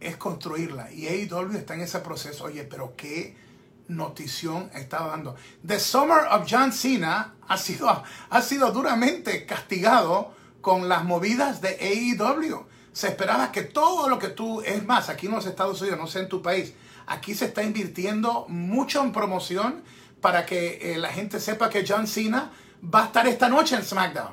es 0.00 0.16
construirla. 0.18 0.92
Y 0.92 1.06
AEW 1.06 1.52
está 1.56 1.74
en 1.74 1.82
ese 1.82 1.98
proceso. 2.00 2.44
Oye, 2.44 2.64
pero 2.64 2.94
qué 2.96 3.47
notición 3.88 4.70
estaba 4.74 5.08
dando. 5.08 5.36
The 5.66 5.80
Summer 5.80 6.26
of 6.30 6.46
John 6.48 6.72
Cena 6.72 7.34
ha 7.46 7.56
sido, 7.56 8.04
ha 8.30 8.42
sido 8.42 8.70
duramente 8.70 9.46
castigado 9.46 10.34
con 10.60 10.88
las 10.88 11.04
movidas 11.04 11.60
de 11.60 11.70
AEW. 11.80 12.66
Se 12.92 13.08
esperaba 13.08 13.50
que 13.52 13.62
todo 13.62 14.08
lo 14.08 14.18
que 14.18 14.28
tú, 14.28 14.60
es 14.62 14.84
más, 14.84 15.08
aquí 15.08 15.26
en 15.26 15.32
los 15.32 15.46
Estados 15.46 15.80
Unidos, 15.80 15.98
no 15.98 16.06
sé 16.06 16.20
en 16.20 16.28
tu 16.28 16.42
país, 16.42 16.74
aquí 17.06 17.34
se 17.34 17.46
está 17.46 17.62
invirtiendo 17.62 18.46
mucho 18.48 19.02
en 19.02 19.12
promoción 19.12 19.82
para 20.20 20.44
que 20.44 20.94
eh, 20.94 20.98
la 20.98 21.08
gente 21.08 21.40
sepa 21.40 21.70
que 21.70 21.84
John 21.86 22.06
Cena 22.06 22.50
va 22.82 23.02
a 23.02 23.06
estar 23.06 23.26
esta 23.26 23.48
noche 23.48 23.76
en 23.76 23.84
SmackDown. 23.84 24.32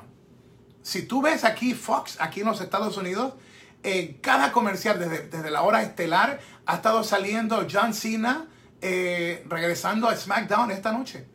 Si 0.82 1.02
tú 1.02 1.22
ves 1.22 1.44
aquí 1.44 1.74
Fox, 1.74 2.16
aquí 2.20 2.40
en 2.40 2.46
los 2.46 2.60
Estados 2.60 2.96
Unidos, 2.96 3.34
en 3.82 4.14
cada 4.14 4.52
comercial 4.52 4.98
desde, 4.98 5.28
desde 5.28 5.50
la 5.50 5.62
hora 5.62 5.82
estelar 5.82 6.40
ha 6.66 6.76
estado 6.76 7.04
saliendo 7.04 7.66
John 7.70 7.94
Cena 7.94 8.46
eh, 8.80 9.44
regresando 9.48 10.08
a 10.08 10.16
SmackDown 10.16 10.70
esta 10.70 10.92
noche, 10.92 11.26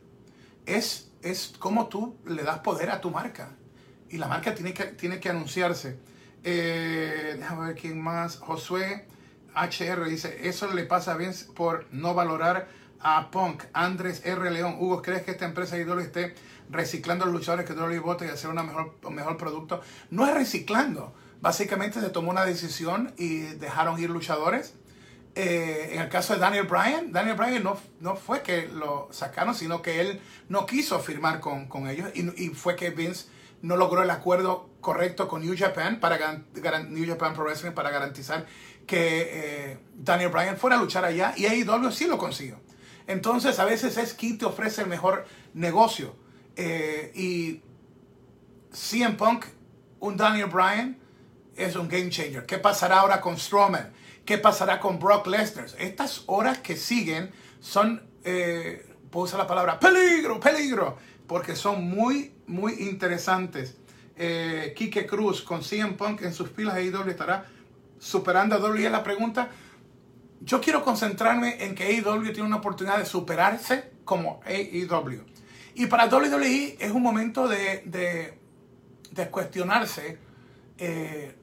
es, 0.66 1.10
es 1.22 1.54
como 1.58 1.88
tú 1.88 2.18
le 2.26 2.42
das 2.42 2.60
poder 2.60 2.90
a 2.90 3.00
tu 3.00 3.10
marca. 3.10 3.50
Y 4.08 4.18
la 4.18 4.28
marca 4.28 4.54
tiene 4.54 4.74
que, 4.74 4.84
tiene 4.84 5.20
que 5.20 5.30
anunciarse. 5.30 5.98
Eh, 6.44 7.36
déjame 7.38 7.68
ver 7.68 7.76
quién 7.76 8.00
más. 8.00 8.36
Josué 8.36 9.06
HR 9.54 10.04
dice, 10.08 10.48
eso 10.48 10.72
le 10.72 10.84
pasa 10.84 11.16
bien 11.16 11.32
por 11.54 11.86
no 11.92 12.14
valorar 12.14 12.68
a 13.00 13.30
Punk. 13.30 13.64
Andrés 13.72 14.22
R. 14.24 14.50
León, 14.50 14.76
Hugo, 14.78 15.02
¿crees 15.02 15.22
que 15.22 15.32
esta 15.32 15.44
empresa 15.44 15.76
de 15.76 15.82
ídolo 15.82 16.00
esté 16.00 16.34
reciclando 16.70 17.24
a 17.24 17.26
los 17.26 17.34
luchadores 17.34 17.66
que 17.66 17.72
WWE 17.72 17.98
vota 17.98 18.24
y 18.24 18.28
hacer 18.28 18.50
una 18.50 18.62
mejor, 18.62 18.98
un 19.02 19.14
mejor 19.14 19.36
producto? 19.36 19.80
No 20.10 20.26
es 20.26 20.34
reciclando. 20.34 21.14
Básicamente 21.40 22.00
se 22.00 22.10
tomó 22.10 22.30
una 22.30 22.44
decisión 22.44 23.12
y 23.18 23.40
dejaron 23.40 24.00
ir 24.00 24.10
luchadores 24.10 24.74
eh, 25.34 25.90
en 25.94 26.02
el 26.02 26.08
caso 26.08 26.34
de 26.34 26.40
Daniel 26.40 26.66
Bryan, 26.66 27.10
Daniel 27.10 27.36
Bryan 27.36 27.62
no, 27.62 27.78
no 28.00 28.16
fue 28.16 28.42
que 28.42 28.68
lo 28.68 29.08
sacaron, 29.12 29.54
sino 29.54 29.80
que 29.80 30.00
él 30.00 30.20
no 30.48 30.66
quiso 30.66 31.00
firmar 31.00 31.40
con, 31.40 31.68
con 31.68 31.88
ellos 31.88 32.10
y, 32.14 32.44
y, 32.44 32.48
fue 32.50 32.76
que 32.76 32.90
Vince 32.90 33.26
no 33.62 33.76
logró 33.76 34.02
el 34.02 34.10
acuerdo 34.10 34.68
correcto 34.80 35.28
con 35.28 35.40
New 35.40 35.54
Japan 35.56 36.00
para 36.00 36.18
New 36.88 37.08
Japan 37.08 37.32
Pro 37.32 37.44
Wrestling 37.44 37.72
para 37.72 37.90
garantizar 37.90 38.44
que 38.86 39.28
eh, 39.30 39.78
Daniel 39.94 40.30
Bryan 40.30 40.58
fuera 40.58 40.76
a 40.76 40.78
luchar 40.78 41.04
allá 41.04 41.32
y 41.36 41.46
AEW 41.46 41.90
sí 41.92 42.06
lo 42.06 42.18
consiguió. 42.18 42.60
Entonces 43.06 43.58
a 43.58 43.64
veces 43.64 43.96
es 43.96 44.12
quien 44.12 44.36
te 44.36 44.44
ofrece 44.44 44.82
el 44.82 44.88
mejor 44.88 45.24
negocio 45.54 46.14
eh, 46.56 47.10
y 47.14 47.62
CM 48.72 49.16
Punk, 49.16 49.46
un 50.00 50.16
Daniel 50.16 50.48
Bryan 50.48 50.98
es 51.56 51.76
un 51.76 51.88
game 51.88 52.10
changer. 52.10 52.44
¿Qué 52.44 52.58
pasará 52.58 53.00
ahora 53.00 53.20
con 53.20 53.38
Strowman? 53.38 53.92
¿Qué 54.24 54.38
pasará 54.38 54.78
con 54.78 54.98
Brock 54.98 55.26
Lesnar? 55.26 55.66
Estas 55.78 56.22
horas 56.26 56.58
que 56.58 56.76
siguen 56.76 57.32
son, 57.60 58.02
eh, 58.24 58.86
puedo 59.10 59.24
usar 59.24 59.40
la 59.40 59.46
palabra 59.46 59.80
peligro, 59.80 60.38
peligro, 60.38 60.96
porque 61.26 61.56
son 61.56 61.84
muy, 61.84 62.32
muy 62.46 62.74
interesantes. 62.74 63.76
Eh, 64.16 64.74
Kike 64.76 65.06
Cruz 65.06 65.42
con 65.42 65.62
CM 65.62 65.94
Punk 65.94 66.22
en 66.22 66.32
sus 66.32 66.50
pilas 66.50 66.74
de 66.76 66.82
AEW 66.82 67.08
estará 67.08 67.46
superando 67.98 68.54
a 68.54 68.58
WWE. 68.58 68.90
La 68.90 69.02
pregunta, 69.02 69.48
yo 70.40 70.60
quiero 70.60 70.84
concentrarme 70.84 71.64
en 71.64 71.74
que 71.74 71.84
AEW 71.84 72.32
tiene 72.32 72.42
una 72.42 72.56
oportunidad 72.56 72.98
de 72.98 73.06
superarse 73.06 73.92
como 74.04 74.40
AEW. 74.44 75.24
Y 75.74 75.86
para 75.86 76.06
WWE 76.06 76.76
es 76.78 76.90
un 76.92 77.02
momento 77.02 77.48
de, 77.48 77.82
de, 77.86 79.30
cuestionarse 79.30 80.18
eh, 80.78 81.34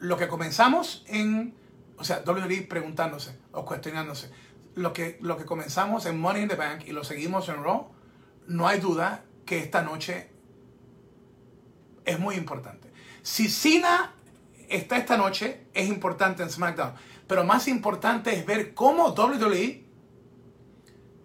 lo 0.00 0.16
que 0.16 0.26
comenzamos 0.26 1.04
en 1.06 1.54
o 2.02 2.04
sea, 2.04 2.20
WWE 2.26 2.62
preguntándose 2.62 3.38
o 3.52 3.64
cuestionándose. 3.64 4.28
Lo 4.74 4.92
que, 4.92 5.18
lo 5.20 5.36
que 5.36 5.44
comenzamos 5.44 6.04
en 6.06 6.18
Money 6.18 6.42
in 6.42 6.48
the 6.48 6.56
Bank 6.56 6.82
y 6.84 6.90
lo 6.90 7.04
seguimos 7.04 7.48
en 7.48 7.62
Raw, 7.62 7.92
no 8.48 8.66
hay 8.66 8.80
duda 8.80 9.22
que 9.46 9.60
esta 9.60 9.82
noche 9.82 10.28
es 12.04 12.18
muy 12.18 12.34
importante. 12.34 12.90
Si 13.22 13.48
Cena 13.48 14.14
está 14.68 14.96
esta 14.96 15.16
noche, 15.16 15.68
es 15.74 15.88
importante 15.88 16.42
en 16.42 16.50
SmackDown. 16.50 16.94
Pero 17.28 17.44
más 17.44 17.68
importante 17.68 18.34
es 18.34 18.44
ver 18.44 18.74
cómo 18.74 19.10
WWE 19.10 19.84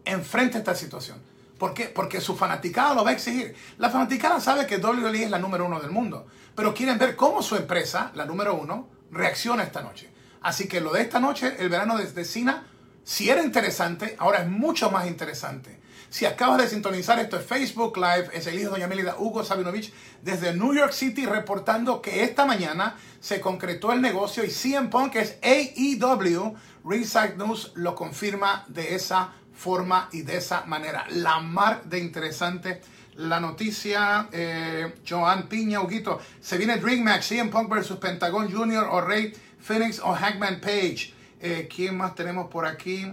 enfrenta 0.05 0.59
esta 0.59 0.75
situación. 0.75 1.19
¿Por 1.57 1.73
qué? 1.73 1.85
Porque 1.85 2.21
su 2.21 2.35
fanaticada 2.35 2.93
lo 2.93 3.03
va 3.03 3.09
a 3.09 3.13
exigir. 3.13 3.55
La 3.79 3.89
fanaticada 3.89 4.39
sabe 4.39 4.67
que 4.67 4.77
WWE 4.77 5.23
es 5.23 5.31
la 5.31 5.39
número 5.39 5.65
uno 5.65 5.79
del 5.79 5.89
mundo, 5.89 6.27
pero 6.53 6.71
quieren 6.75 6.99
ver 6.99 7.15
cómo 7.15 7.41
su 7.41 7.55
empresa, 7.55 8.11
la 8.13 8.25
número 8.25 8.53
uno, 8.53 8.89
reacciona 9.09 9.63
esta 9.63 9.81
noche. 9.81 10.15
Así 10.41 10.67
que 10.67 10.81
lo 10.81 10.93
de 10.93 11.01
esta 11.01 11.19
noche, 11.19 11.55
el 11.59 11.69
verano 11.69 11.97
desde 11.97 12.25
Cina, 12.25 12.67
si 13.03 13.29
era 13.29 13.43
interesante, 13.43 14.15
ahora 14.19 14.39
es 14.39 14.47
mucho 14.47 14.91
más 14.91 15.07
interesante. 15.07 15.79
Si 16.09 16.25
acabas 16.25 16.59
de 16.59 16.69
sintonizar, 16.69 17.19
esto 17.19 17.37
es 17.37 17.45
Facebook 17.45 17.97
Live, 17.97 18.29
es 18.33 18.47
el 18.47 18.55
hijo 18.55 18.65
de 18.65 18.71
Doña 18.71 18.87
Melida 18.87 19.15
Hugo 19.17 19.43
Sabinovich 19.43 19.93
desde 20.21 20.53
New 20.53 20.73
York 20.73 20.93
City 20.93 21.25
reportando 21.25 22.01
que 22.01 22.23
esta 22.23 22.45
mañana 22.45 22.95
se 23.19 23.41
concretó 23.41 23.91
el 23.91 24.01
negocio 24.01 24.45
y 24.45 24.49
CM 24.49 24.89
Punk 24.89 25.15
es 25.15 25.37
AEW. 25.41 26.55
Ringside 26.85 27.35
News 27.35 27.73
lo 27.75 27.93
confirma 27.95 28.63
de 28.69 28.95
esa 28.95 29.33
forma 29.53 30.07
y 30.13 30.21
de 30.21 30.37
esa 30.37 30.65
manera. 30.65 31.05
La 31.09 31.39
mar 31.39 31.83
de 31.83 31.99
interesante 31.99 32.81
la 33.17 33.39
noticia. 33.39 34.29
Eh, 34.31 34.95
Joan 35.07 35.47
Piña, 35.47 35.81
Huguito, 35.81 36.19
se 36.39 36.57
viene 36.57 36.77
Dream 36.77 37.03
Match, 37.03 37.23
CM 37.23 37.49
Punk 37.49 37.69
versus 37.69 37.97
Pentagon 37.97 38.49
Jr. 38.51 38.87
o 38.91 39.01
Rey 39.01 39.33
Phoenix 39.67 39.99
o 39.99 40.13
Hackman 40.13 40.61
Page. 40.61 41.13
Eh, 41.41 41.67
¿Quién 41.73 41.97
más 41.97 42.15
tenemos 42.15 42.49
por 42.49 42.65
aquí? 42.65 43.05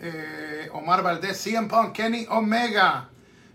Eh, 0.00 0.68
Omar 0.72 1.02
Valdés, 1.02 1.38
CM 1.38 1.68
Punk, 1.68 1.92
Kenny 1.92 2.26
Omega. 2.28 3.08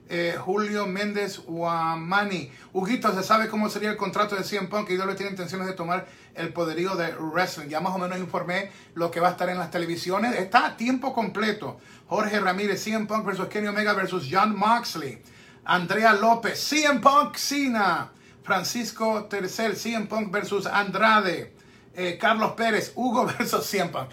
Eh, 0.09 0.37
Julio 0.39 0.87
Méndez 0.87 1.39
Guamani. 1.39 2.49
Huguito, 2.71 3.13
¿se 3.13 3.21
sabe 3.21 3.49
cómo 3.49 3.69
sería 3.69 3.91
el 3.91 3.97
contrato 3.97 4.37
de 4.37 4.45
CM 4.45 4.69
Punk? 4.69 4.89
Le 4.89 5.15
tiene 5.15 5.31
intenciones 5.31 5.67
de 5.67 5.73
tomar 5.73 6.07
el 6.33 6.53
poderío 6.53 6.95
de 6.95 7.13
wrestling. 7.15 7.67
Ya 7.67 7.81
más 7.81 7.93
o 7.93 7.97
menos 7.97 8.17
informé 8.17 8.71
lo 8.93 9.11
que 9.11 9.19
va 9.19 9.27
a 9.27 9.31
estar 9.31 9.49
en 9.49 9.57
las 9.57 9.69
televisiones. 9.69 10.39
Está 10.39 10.67
a 10.67 10.77
tiempo 10.77 11.13
completo. 11.13 11.81
Jorge 12.07 12.39
Ramírez, 12.39 12.81
CM 12.81 13.07
Punk 13.07 13.25
versus 13.25 13.49
Kenny 13.49 13.67
Omega 13.67 13.91
versus 13.91 14.29
John 14.31 14.57
Moxley. 14.57 15.21
Andrea 15.65 16.13
López, 16.13 16.57
CM 16.57 17.01
Punk 17.01 17.35
Cena. 17.35 18.11
Francisco 18.41 19.25
Tercel, 19.25 19.75
CM 19.75 20.07
Punk 20.07 20.31
versus 20.31 20.65
Andrade. 20.65 21.56
Eh, 21.97 22.17
Carlos 22.19 22.51
Pérez, 22.51 22.93
Hugo 22.95 23.25
versus 23.37 23.75
Punk. 23.91 24.09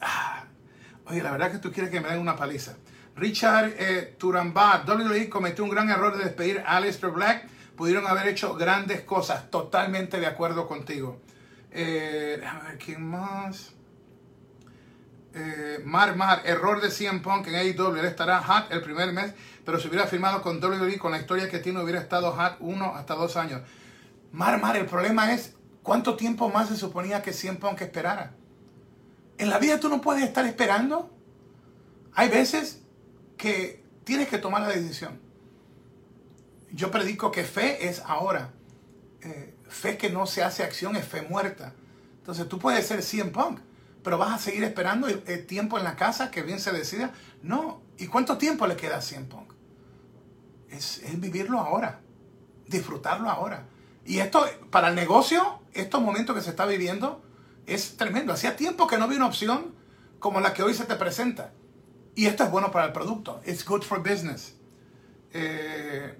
Ah, 0.00 0.44
oye, 1.06 1.22
la 1.22 1.30
verdad 1.30 1.52
que 1.52 1.58
tú 1.58 1.70
quieres 1.70 1.90
que 1.90 2.00
me 2.00 2.08
den 2.08 2.18
una 2.18 2.36
paliza. 2.36 2.74
Richard 3.14 3.74
eh, 3.78 4.16
WWE 4.20 5.28
cometió 5.28 5.62
un 5.62 5.70
gran 5.70 5.88
error 5.88 6.16
de 6.16 6.24
despedir 6.24 6.62
a 6.66 6.76
Aleister 6.76 7.10
Black. 7.10 7.46
Pudieron 7.76 8.08
haber 8.08 8.26
hecho 8.26 8.54
grandes 8.54 9.02
cosas. 9.02 9.50
Totalmente 9.50 10.18
de 10.18 10.26
acuerdo 10.26 10.66
contigo. 10.66 11.20
Eh, 11.70 12.42
a 12.44 12.58
ver, 12.66 12.78
¿quién 12.78 13.08
más? 13.08 13.72
Eh, 15.34 15.80
Mar 15.84 16.16
Mar, 16.16 16.42
error 16.44 16.80
de 16.80 16.90
CM 16.90 17.20
Punk 17.20 17.46
en 17.46 17.54
AEW. 17.54 18.04
Estará 18.04 18.42
hot 18.42 18.72
el 18.72 18.82
primer 18.82 19.12
mes, 19.12 19.32
pero 19.64 19.78
si 19.78 19.86
hubiera 19.86 20.08
firmado 20.08 20.42
con 20.42 20.62
WWE 20.62 20.98
con 20.98 21.12
la 21.12 21.18
historia 21.18 21.48
que 21.48 21.60
tiene, 21.60 21.80
hubiera 21.80 22.00
estado 22.00 22.32
hot 22.32 22.56
uno 22.58 22.96
hasta 22.96 23.14
dos 23.14 23.36
años. 23.36 23.62
Mar 24.32 24.60
Mar, 24.60 24.76
el 24.76 24.86
problema 24.86 25.32
es 25.32 25.54
cuánto 25.82 26.16
tiempo 26.16 26.48
más 26.48 26.68
se 26.68 26.76
suponía 26.76 27.22
que 27.22 27.32
CM 27.32 27.58
Punk 27.58 27.80
esperara. 27.80 28.34
En 29.38 29.50
la 29.50 29.58
vida 29.58 29.78
tú 29.78 29.88
no 29.88 30.00
puedes 30.00 30.24
estar 30.24 30.44
esperando. 30.46 31.10
Hay 32.14 32.28
veces 32.28 32.82
que 33.36 33.84
tienes 34.04 34.28
que 34.28 34.38
tomar 34.38 34.62
la 34.62 34.68
decisión. 34.68 35.20
Yo 36.72 36.90
predico 36.90 37.30
que 37.30 37.44
fe 37.44 37.88
es 37.88 38.00
ahora. 38.04 38.52
Eh, 39.22 39.54
fe 39.68 39.96
que 39.96 40.10
no 40.10 40.26
se 40.26 40.42
hace 40.42 40.62
acción 40.62 40.96
es 40.96 41.06
fe 41.06 41.22
muerta. 41.22 41.72
Entonces 42.18 42.48
tú 42.48 42.58
puedes 42.58 42.86
ser 42.86 43.02
100 43.02 43.32
punk, 43.32 43.60
pero 44.02 44.18
vas 44.18 44.34
a 44.34 44.38
seguir 44.38 44.64
esperando 44.64 45.08
el, 45.08 45.46
tiempo 45.46 45.78
en 45.78 45.84
la 45.84 45.96
casa 45.96 46.30
que 46.30 46.42
bien 46.42 46.60
se 46.60 46.72
decida. 46.72 47.12
No. 47.42 47.80
¿Y 47.96 48.06
cuánto 48.06 48.36
tiempo 48.36 48.66
le 48.66 48.76
queda 48.76 48.98
a 48.98 49.02
100 49.02 49.28
punk? 49.28 49.52
Es, 50.68 50.98
es 50.98 51.18
vivirlo 51.18 51.58
ahora, 51.58 52.00
disfrutarlo 52.66 53.30
ahora. 53.30 53.64
Y 54.04 54.18
esto, 54.18 54.44
para 54.70 54.88
el 54.88 54.94
negocio, 54.94 55.57
estos 55.74 56.02
momentos 56.02 56.34
que 56.34 56.42
se 56.42 56.50
está 56.50 56.66
viviendo, 56.66 57.22
es 57.66 57.96
tremendo. 57.96 58.32
Hacía 58.32 58.56
tiempo 58.56 58.86
que 58.86 58.98
no 58.98 59.04
había 59.04 59.18
una 59.18 59.26
opción 59.26 59.74
como 60.18 60.40
la 60.40 60.52
que 60.52 60.62
hoy 60.62 60.74
se 60.74 60.84
te 60.84 60.96
presenta. 60.96 61.52
Y 62.14 62.26
esto 62.26 62.44
es 62.44 62.50
bueno 62.50 62.70
para 62.72 62.86
el 62.86 62.92
producto. 62.92 63.40
It's 63.46 63.64
good 63.64 63.82
for 63.82 63.98
business. 64.00 64.54
Eh, 65.32 66.14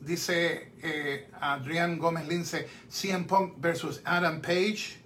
dice 0.00 0.72
eh, 0.82 1.30
Adrián 1.40 1.98
Gómez 1.98 2.26
Lince, 2.28 2.68
CM 2.88 3.24
Punk 3.24 3.54
versus 3.58 4.00
Adam 4.04 4.40
Page. 4.40 4.98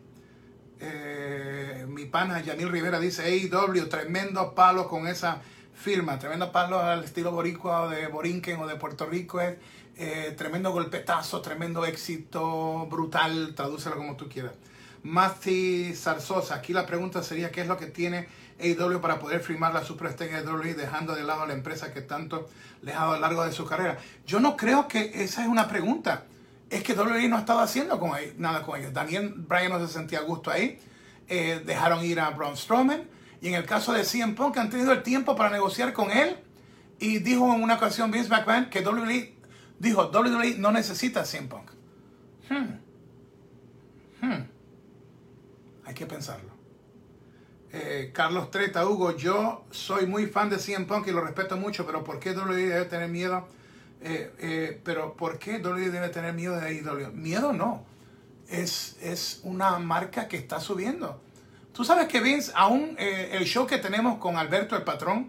Eh, 0.80 1.86
mi 1.88 2.04
pana 2.04 2.40
Yanil 2.42 2.68
Rivera 2.68 3.00
dice, 3.00 3.24
AEW, 3.24 3.88
tremendo 3.88 4.54
palo 4.54 4.88
con 4.88 5.08
esa 5.08 5.40
firma. 5.74 6.18
Tremendo 6.18 6.52
palo 6.52 6.78
al 6.78 7.04
estilo 7.04 7.32
boricua 7.32 7.82
o 7.82 7.88
de 7.88 8.06
Borinquen 8.06 8.60
o 8.60 8.66
de 8.66 8.76
Puerto 8.76 9.06
Rico. 9.06 9.40
Es 9.40 9.56
tremendo 10.36 10.72
golpetazo, 10.72 11.40
tremendo 11.40 11.84
éxito, 11.84 12.86
brutal, 12.90 13.54
tradúcelo 13.54 13.96
como 13.96 14.16
tú 14.16 14.28
quieras. 14.28 14.52
Mati 15.04 15.92
Zarzosa, 15.94 16.54
aquí 16.56 16.72
la 16.72 16.86
pregunta 16.86 17.22
sería, 17.22 17.50
¿qué 17.50 17.60
es 17.60 17.68
lo 17.68 17.76
que 17.76 17.86
tiene 17.86 18.26
AEW 18.58 19.00
para 19.02 19.18
poder 19.18 19.40
firmar 19.40 19.74
la 19.74 19.84
superestrella 19.84 20.40
de 20.40 20.50
WWE 20.50 20.74
dejando 20.74 21.14
de 21.14 21.22
lado 21.22 21.42
a 21.42 21.46
la 21.46 21.52
empresa 21.52 21.92
que 21.92 22.00
tanto 22.00 22.48
le 22.80 22.92
ha 22.92 23.00
dado 23.00 23.12
a 23.12 23.14
lo 23.16 23.20
largo 23.20 23.44
de 23.44 23.52
su 23.52 23.66
carrera? 23.66 23.98
Yo 24.26 24.40
no 24.40 24.56
creo 24.56 24.88
que 24.88 25.22
esa 25.22 25.42
es 25.42 25.48
una 25.48 25.68
pregunta. 25.68 26.24
Es 26.70 26.82
que 26.82 26.94
WWE 26.94 27.28
no 27.28 27.36
ha 27.36 27.40
estado 27.40 27.60
haciendo 27.60 28.00
nada 28.38 28.62
con 28.62 28.80
ellos. 28.80 28.94
Daniel 28.94 29.34
Bryan 29.36 29.72
no 29.72 29.86
se 29.86 29.92
sentía 29.92 30.20
a 30.20 30.22
gusto 30.22 30.50
ahí. 30.50 30.80
Eh, 31.28 31.62
dejaron 31.64 32.02
ir 32.02 32.18
a 32.18 32.30
Braun 32.30 32.56
Strowman. 32.56 33.02
Y 33.42 33.48
en 33.48 33.54
el 33.54 33.66
caso 33.66 33.92
de 33.92 34.04
CM 34.04 34.34
Punk 34.34 34.56
han 34.56 34.70
tenido 34.70 34.92
el 34.92 35.02
tiempo 35.02 35.36
para 35.36 35.50
negociar 35.50 35.92
con 35.92 36.10
él. 36.10 36.38
Y 36.98 37.18
dijo 37.18 37.54
en 37.54 37.62
una 37.62 37.74
ocasión 37.74 38.10
Vince 38.10 38.30
McMahon 38.30 38.70
que 38.70 38.80
WWE 38.80 39.34
dijo, 39.78 40.10
WWE 40.10 40.56
no 40.58 40.72
necesita 40.72 41.20
a 41.20 41.24
Punk. 41.48 41.70
Hmm. 42.48 42.80
Hmm. 44.20 44.44
Hay 45.84 45.94
que 45.94 46.06
pensarlo. 46.06 46.54
Eh, 47.76 48.12
Carlos 48.14 48.52
Treta, 48.52 48.86
Hugo, 48.86 49.16
yo 49.16 49.64
soy 49.72 50.06
muy 50.06 50.26
fan 50.26 50.48
de 50.48 50.58
CM 50.58 50.86
Punk 50.86 51.08
y 51.08 51.10
lo 51.10 51.20
respeto 51.20 51.56
mucho, 51.56 51.84
pero 51.84 52.04
¿por 52.04 52.20
qué 52.20 52.30
WWE 52.30 52.66
debe 52.66 52.84
tener 52.84 53.08
miedo? 53.08 53.48
Eh, 54.00 54.32
eh, 54.38 54.80
pero 54.84 55.14
¿por 55.14 55.40
qué 55.40 55.58
WWE 55.58 55.90
debe 55.90 56.08
tener 56.10 56.34
miedo 56.34 56.54
de 56.54 56.68
AEW? 56.68 57.12
Miedo 57.12 57.52
no. 57.52 57.84
Es, 58.48 58.96
es 59.02 59.40
una 59.42 59.78
marca 59.80 60.28
que 60.28 60.36
está 60.36 60.60
subiendo. 60.60 61.20
Tú 61.72 61.84
sabes 61.84 62.06
que 62.06 62.20
Vince, 62.20 62.52
aún 62.54 62.94
el 62.98 63.44
show 63.44 63.66
que 63.66 63.78
tenemos 63.78 64.18
con 64.18 64.36
Alberto 64.36 64.76
el 64.76 64.84
Patrón, 64.84 65.28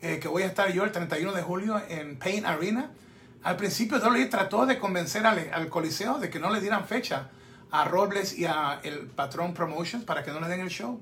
que 0.00 0.28
voy 0.28 0.44
a 0.44 0.46
estar 0.46 0.72
yo 0.72 0.84
el 0.84 0.92
31 0.92 1.32
de 1.32 1.42
julio 1.42 1.82
en 1.88 2.16
Pain 2.16 2.46
Arena, 2.46 2.92
al 3.42 3.56
principio 3.56 3.98
WWE 3.98 4.26
trató 4.26 4.66
de 4.66 4.78
convencer 4.78 5.26
al, 5.26 5.50
al 5.52 5.68
Coliseo 5.68 6.18
de 6.18 6.30
que 6.30 6.38
no 6.38 6.50
le 6.50 6.60
dieran 6.60 6.86
fecha 6.86 7.30
a 7.70 7.84
Robles 7.84 8.36
y 8.38 8.46
a 8.46 8.80
el 8.82 9.06
Patrón 9.06 9.54
Promotions 9.54 10.04
para 10.04 10.22
que 10.22 10.32
no 10.32 10.40
le 10.40 10.48
den 10.48 10.60
el 10.60 10.68
show. 10.68 11.00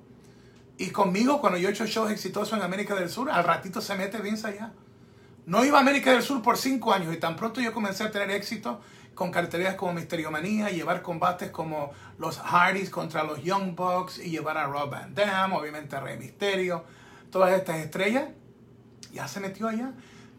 Y 0.77 0.91
conmigo, 0.91 1.41
cuando 1.41 1.59
yo 1.59 1.69
he 1.69 1.73
hecho 1.73 1.87
shows 1.87 2.11
exitosos 2.11 2.57
en 2.57 2.63
América 2.63 2.95
del 2.95 3.11
Sur, 3.11 3.31
al 3.31 3.43
ratito 3.43 3.81
se 3.81 3.97
mete 3.97 4.19
Vince 4.19 4.47
allá. 4.47 4.73
No 5.47 5.65
iba 5.65 5.79
a 5.79 5.81
América 5.81 6.13
del 6.13 6.23
Sur 6.23 6.41
por 6.43 6.57
cinco 6.57 6.93
años 6.93 7.13
y 7.13 7.17
tan 7.17 7.35
pronto 7.35 7.61
yo 7.61 7.73
comencé 7.73 8.05
a 8.05 8.11
tener 8.11 8.31
éxito 8.31 8.81
con 9.15 9.33
carterías 9.33 9.75
como 9.75 9.95
Misterio 9.95 10.31
Manía, 10.31 10.71
llevar 10.71 11.03
combates 11.03 11.51
como 11.51 11.91
los 12.19 12.39
Hardys 12.39 12.91
contra 12.91 13.25
los 13.25 13.43
Young 13.43 13.75
Bucks 13.75 14.21
y 14.21 14.31
llevar 14.31 14.57
a 14.57 14.67
Rob 14.67 14.91
Van 14.91 15.13
Dam, 15.13 15.55
obviamente 15.55 15.97
a 15.97 16.01
Rey 16.01 16.17
Misterio, 16.17 16.85
todas 17.33 17.53
estas 17.59 17.79
estrellas, 17.79 18.27
ya 19.13 19.27
se 19.27 19.41
metió 19.41 19.67
allá. 19.67 19.93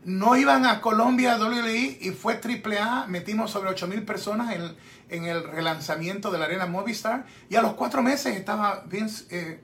No 0.10 0.36
iban 0.36 0.66
a 0.66 0.82
Colombia 0.82 1.36
a 1.36 1.38
WWE 1.38 2.00
y 2.02 2.10
fue 2.10 2.42
AAA, 2.44 3.06
metimos 3.06 3.52
sobre 3.52 3.70
8 3.70 3.88
personas 4.08 4.56
en, 4.56 4.76
en, 5.10 5.26
el 5.26 5.44
relanzamiento 5.44 6.32
de 6.32 6.40
la 6.40 6.46
Arena 6.46 6.66
Movistar 6.66 7.28
y 7.48 7.58
a 7.58 7.62
los 7.62 7.74
cuatro 7.74 8.02
meses 8.02 8.36
estaba 8.36 8.86
Vince... 8.88 9.26
Eh, 9.30 9.62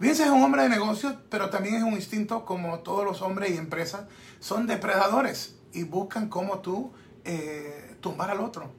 Vince 0.00 0.24
es 0.24 0.30
un 0.30 0.42
hombre 0.42 0.64
de 0.64 0.68
negocios, 0.68 1.14
pero 1.30 1.48
también 1.48 1.76
es 1.76 1.84
un 1.84 1.92
instinto 1.92 2.44
como 2.44 2.80
todos 2.80 3.04
los 3.04 3.22
hombres 3.22 3.52
y 3.52 3.56
empresas. 3.56 4.06
Son 4.40 4.66
depredadores 4.66 5.60
y 5.72 5.84
buscan 5.84 6.28
cómo 6.28 6.58
tú 6.58 6.92
eh, 7.24 7.96
tumbar 8.00 8.32
al 8.32 8.40
otro. 8.40 8.72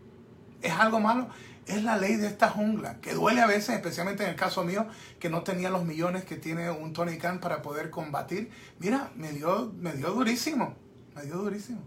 ¿Es 0.62 0.74
algo 0.74 1.00
malo? 1.00 1.30
Es 1.66 1.82
la 1.82 1.96
ley 1.96 2.18
de 2.18 2.28
esta 2.28 2.50
jungla, 2.50 3.00
que 3.00 3.14
duele 3.14 3.40
a 3.40 3.48
veces, 3.48 3.70
especialmente 3.70 4.24
en 4.24 4.32
el 4.32 4.36
caso 4.36 4.66
mío, 4.66 4.86
que 5.22 5.30
no 5.30 5.44
tenía 5.44 5.70
los 5.70 5.86
millones 5.86 6.26
que 6.26 6.36
tiene 6.36 6.70
un 6.72 6.92
Tony 6.92 7.18
Khan 7.18 7.40
para 7.40 7.62
poder 7.62 7.90
combatir. 7.90 8.52
Mira, 8.80 9.12
me 9.16 9.32
dio, 9.32 9.72
me 9.80 9.94
dio 9.94 10.12
durísimo, 10.12 10.76
me 11.16 11.24
dio 11.24 11.38
durísimo. 11.38 11.82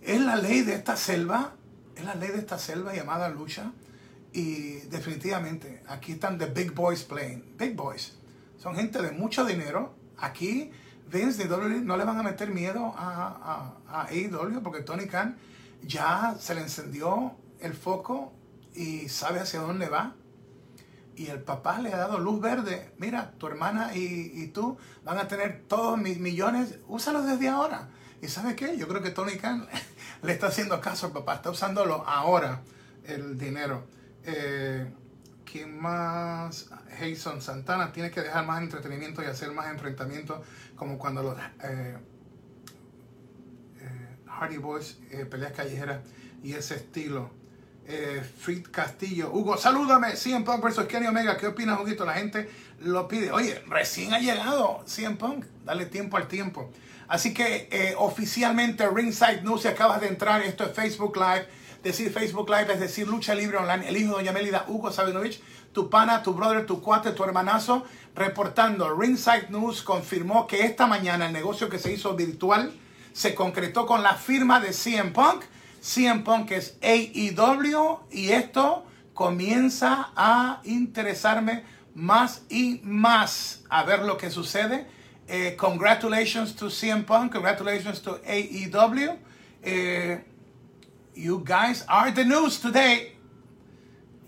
Es 0.00 0.20
la 0.20 0.36
ley 0.36 0.62
de 0.62 0.74
esta 0.74 0.96
selva, 0.96 1.54
es 1.96 2.04
la 2.04 2.14
ley 2.14 2.30
de 2.30 2.38
esta 2.38 2.58
selva 2.58 2.94
llamada 2.94 3.28
lucha. 3.28 3.72
Y 4.32 4.80
definitivamente, 4.88 5.82
aquí 5.88 6.12
están 6.12 6.38
the 6.38 6.46
big 6.46 6.74
boys 6.74 7.02
playing, 7.02 7.56
big 7.58 7.76
boys 7.76 8.12
son 8.62 8.76
gente 8.76 9.02
de 9.02 9.10
mucho 9.10 9.44
dinero. 9.44 9.92
Aquí 10.18 10.70
Vince 11.10 11.44
de 11.44 11.52
WWE 11.52 11.80
no 11.80 11.96
le 11.96 12.04
van 12.04 12.18
a 12.18 12.22
meter 12.22 12.50
miedo 12.50 12.94
a, 12.96 13.74
a, 13.88 14.02
a 14.02 14.06
AEW 14.06 14.62
porque 14.62 14.82
Tony 14.82 15.06
Khan 15.06 15.36
ya 15.82 16.36
se 16.38 16.54
le 16.54 16.60
encendió 16.60 17.34
el 17.60 17.74
foco 17.74 18.32
y 18.72 19.08
sabe 19.08 19.40
hacia 19.40 19.60
dónde 19.60 19.88
va. 19.88 20.14
Y 21.16 21.26
el 21.26 21.42
papá 21.42 21.80
le 21.80 21.92
ha 21.92 21.96
dado 21.96 22.18
luz 22.18 22.40
verde. 22.40 22.92
Mira, 22.98 23.32
tu 23.32 23.48
hermana 23.48 23.96
y, 23.96 24.30
y 24.32 24.46
tú 24.46 24.78
van 25.04 25.18
a 25.18 25.26
tener 25.26 25.64
todos 25.66 25.98
mis 25.98 26.18
millones. 26.18 26.78
Úsalos 26.86 27.26
desde 27.26 27.48
ahora. 27.48 27.88
¿Y 28.22 28.28
sabe 28.28 28.56
qué? 28.56 28.78
Yo 28.78 28.88
creo 28.88 29.02
que 29.02 29.10
Tony 29.10 29.36
Khan 29.36 29.68
le 30.22 30.32
está 30.32 30.46
haciendo 30.46 30.80
caso 30.80 31.06
al 31.06 31.12
papá. 31.12 31.34
Está 31.34 31.50
usándolo 31.50 32.04
ahora, 32.06 32.62
el 33.04 33.36
dinero. 33.36 33.84
Eh, 34.24 34.90
¿Quién 35.44 35.78
más? 35.78 36.70
Jason 36.98 37.42
Santana 37.42 37.92
tiene 37.92 38.10
que 38.10 38.22
dejar 38.22 38.46
más 38.46 38.62
entretenimiento 38.62 39.22
y 39.22 39.26
hacer 39.26 39.50
más 39.52 39.70
enfrentamientos, 39.70 40.40
como 40.76 40.98
cuando 40.98 41.22
los 41.22 41.38
eh, 41.38 41.98
eh, 43.80 44.16
Hardy 44.26 44.56
Boys, 44.56 44.98
eh, 45.10 45.26
peleas 45.26 45.52
callejeras 45.52 46.00
y 46.42 46.54
ese 46.54 46.76
estilo. 46.76 47.42
Frit 48.38 48.70
Castillo, 48.70 49.30
Hugo, 49.32 49.58
salúdame, 49.58 50.16
CM 50.16 50.44
Punk 50.46 50.62
versus 50.62 50.86
Kenny 50.86 51.08
Omega, 51.08 51.36
¿qué 51.36 51.48
opinas, 51.48 51.78
Huguito? 51.78 52.06
La 52.06 52.14
gente 52.14 52.48
lo 52.82 53.08
pide. 53.08 53.32
Oye, 53.32 53.62
recién 53.68 54.12
ha 54.14 54.18
llegado 54.18 54.82
CM 54.86 55.16
Punk, 55.16 55.46
dale 55.64 55.86
tiempo 55.86 56.16
al 56.16 56.28
tiempo. 56.28 56.70
Así 57.08 57.34
que 57.34 57.94
oficialmente 57.98 58.88
Ringside 58.88 59.42
News, 59.42 59.62
si 59.62 59.68
acabas 59.68 60.00
de 60.00 60.08
entrar, 60.08 60.42
esto 60.42 60.64
es 60.64 60.72
Facebook 60.72 61.16
Live 61.16 61.46
decir 61.82 62.12
Facebook 62.12 62.48
Live, 62.48 62.72
es 62.72 62.80
decir 62.80 63.08
Lucha 63.08 63.34
Libre 63.34 63.58
Online, 63.58 63.88
el 63.88 63.96
hijo 63.96 64.12
de 64.12 64.22
Doña 64.22 64.32
Melida, 64.32 64.64
Hugo 64.68 64.92
Sabinovich, 64.92 65.40
tu 65.72 65.90
pana, 65.90 66.22
tu 66.22 66.32
brother, 66.32 66.64
tu 66.64 66.80
cuate, 66.80 67.10
tu 67.10 67.24
hermanazo, 67.24 67.84
reportando. 68.14 68.94
Ringside 68.94 69.48
News 69.50 69.82
confirmó 69.82 70.46
que 70.46 70.64
esta 70.64 70.86
mañana 70.86 71.26
el 71.26 71.32
negocio 71.32 71.68
que 71.68 71.78
se 71.78 71.92
hizo 71.92 72.14
virtual 72.14 72.72
se 73.12 73.34
concretó 73.34 73.86
con 73.86 74.02
la 74.02 74.14
firma 74.14 74.60
de 74.60 74.72
CM 74.72 75.10
Punk. 75.10 75.42
CM 75.80 76.22
Punk 76.22 76.52
es 76.52 76.76
AEW 76.82 77.98
y 78.10 78.30
esto 78.30 78.84
comienza 79.12 80.12
a 80.14 80.60
interesarme 80.64 81.64
más 81.94 82.42
y 82.48 82.80
más 82.82 83.60
a 83.68 83.84
ver 83.84 84.04
lo 84.04 84.16
que 84.16 84.30
sucede. 84.30 84.86
Eh, 85.28 85.56
congratulations 85.56 86.54
to 86.54 86.66
CM 86.66 87.04
Punk, 87.04 87.32
congratulations 87.32 88.00
to 88.00 88.18
AEW. 88.26 89.16
Eh, 89.62 90.18
you 91.14 91.42
guys 91.44 91.84
are 91.88 92.10
the 92.10 92.24
news 92.24 92.58
today. 92.58 93.12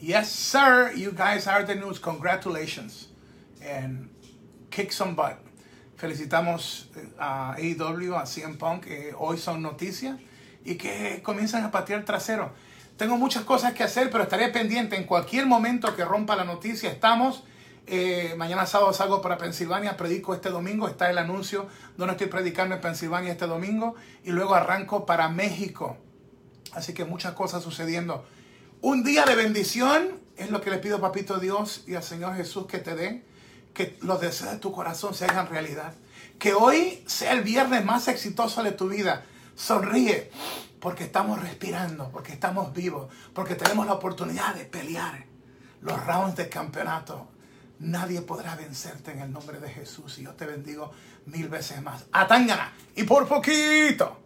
Yes, 0.00 0.30
sir, 0.30 0.92
you 0.94 1.12
guys 1.12 1.46
are 1.46 1.64
the 1.64 1.74
news. 1.74 1.98
Congratulations. 1.98 3.08
And 3.62 4.10
kick 4.70 4.92
some 4.92 5.14
butt. 5.14 5.38
Felicitamos 5.96 6.86
eh, 6.96 7.00
a 7.18 7.54
AEW, 7.58 8.14
a 8.20 8.26
CM 8.26 8.56
Punk, 8.58 8.86
hoy 9.18 9.38
son 9.38 9.62
noticias 9.62 10.18
y 10.64 10.74
que 10.74 11.20
comienzan 11.22 11.64
a 11.64 11.70
patear 11.70 12.04
trasero. 12.04 12.52
Tengo 12.96 13.16
muchas 13.16 13.44
cosas 13.44 13.72
que 13.72 13.82
hacer, 13.82 14.10
pero 14.10 14.24
estaré 14.24 14.50
pendiente 14.50 14.96
en 14.96 15.04
cualquier 15.04 15.46
momento 15.46 15.94
que 15.96 16.04
rompa 16.04 16.36
la 16.36 16.44
noticia. 16.44 16.90
Estamos. 16.90 17.42
Eh, 17.86 18.34
mañana 18.38 18.64
sábado 18.66 18.92
salgo 18.92 19.20
para 19.20 19.36
Pensilvania, 19.36 19.96
predico 19.96 20.34
este 20.34 20.50
domingo. 20.50 20.88
Está 20.88 21.10
el 21.10 21.18
anuncio 21.18 21.68
donde 21.96 22.12
estoy 22.12 22.28
predicando 22.28 22.74
en 22.74 22.80
Pensilvania 22.80 23.32
este 23.32 23.46
domingo. 23.46 23.94
Y 24.24 24.30
luego 24.30 24.54
arranco 24.54 25.06
para 25.06 25.28
México. 25.28 25.98
Así 26.72 26.94
que 26.94 27.04
muchas 27.04 27.34
cosas 27.34 27.62
sucediendo. 27.62 28.26
Un 28.80 29.04
día 29.04 29.24
de 29.24 29.34
bendición 29.36 30.20
es 30.36 30.50
lo 30.50 30.60
que 30.60 30.70
le 30.70 30.78
pido, 30.78 31.00
papito 31.00 31.38
Dios 31.38 31.84
y 31.86 31.94
al 31.94 32.02
Señor 32.02 32.34
Jesús 32.34 32.66
que 32.66 32.78
te 32.78 32.94
dé. 32.94 33.24
Que 33.72 33.98
los 34.02 34.20
deseos 34.20 34.52
de 34.52 34.58
tu 34.58 34.72
corazón 34.72 35.14
se 35.14 35.24
hagan 35.24 35.48
realidad. 35.48 35.94
Que 36.38 36.54
hoy 36.54 37.02
sea 37.06 37.32
el 37.32 37.42
viernes 37.42 37.84
más 37.84 38.08
exitoso 38.08 38.62
de 38.62 38.72
tu 38.72 38.88
vida. 38.88 39.24
Sonríe 39.56 40.30
porque 40.84 41.04
estamos 41.04 41.40
respirando, 41.40 42.10
porque 42.10 42.32
estamos 42.34 42.74
vivos, 42.74 43.10
porque 43.32 43.54
tenemos 43.54 43.86
la 43.86 43.94
oportunidad 43.94 44.54
de 44.54 44.66
pelear 44.66 45.24
los 45.80 46.06
rounds 46.06 46.36
de 46.36 46.50
campeonato. 46.50 47.26
Nadie 47.80 48.22
podrá 48.22 48.54
vencerte 48.56 49.12
en 49.12 49.20
el 49.20 49.32
nombre 49.32 49.60
de 49.60 49.68
Jesús 49.68 50.18
y 50.18 50.22
yo 50.22 50.32
te 50.34 50.46
bendigo 50.46 50.92
mil 51.26 51.48
veces 51.48 51.82
más. 51.82 52.04
Atangana 52.12 52.72
y 52.94 53.02
por 53.04 53.26
poquito. 53.26 54.23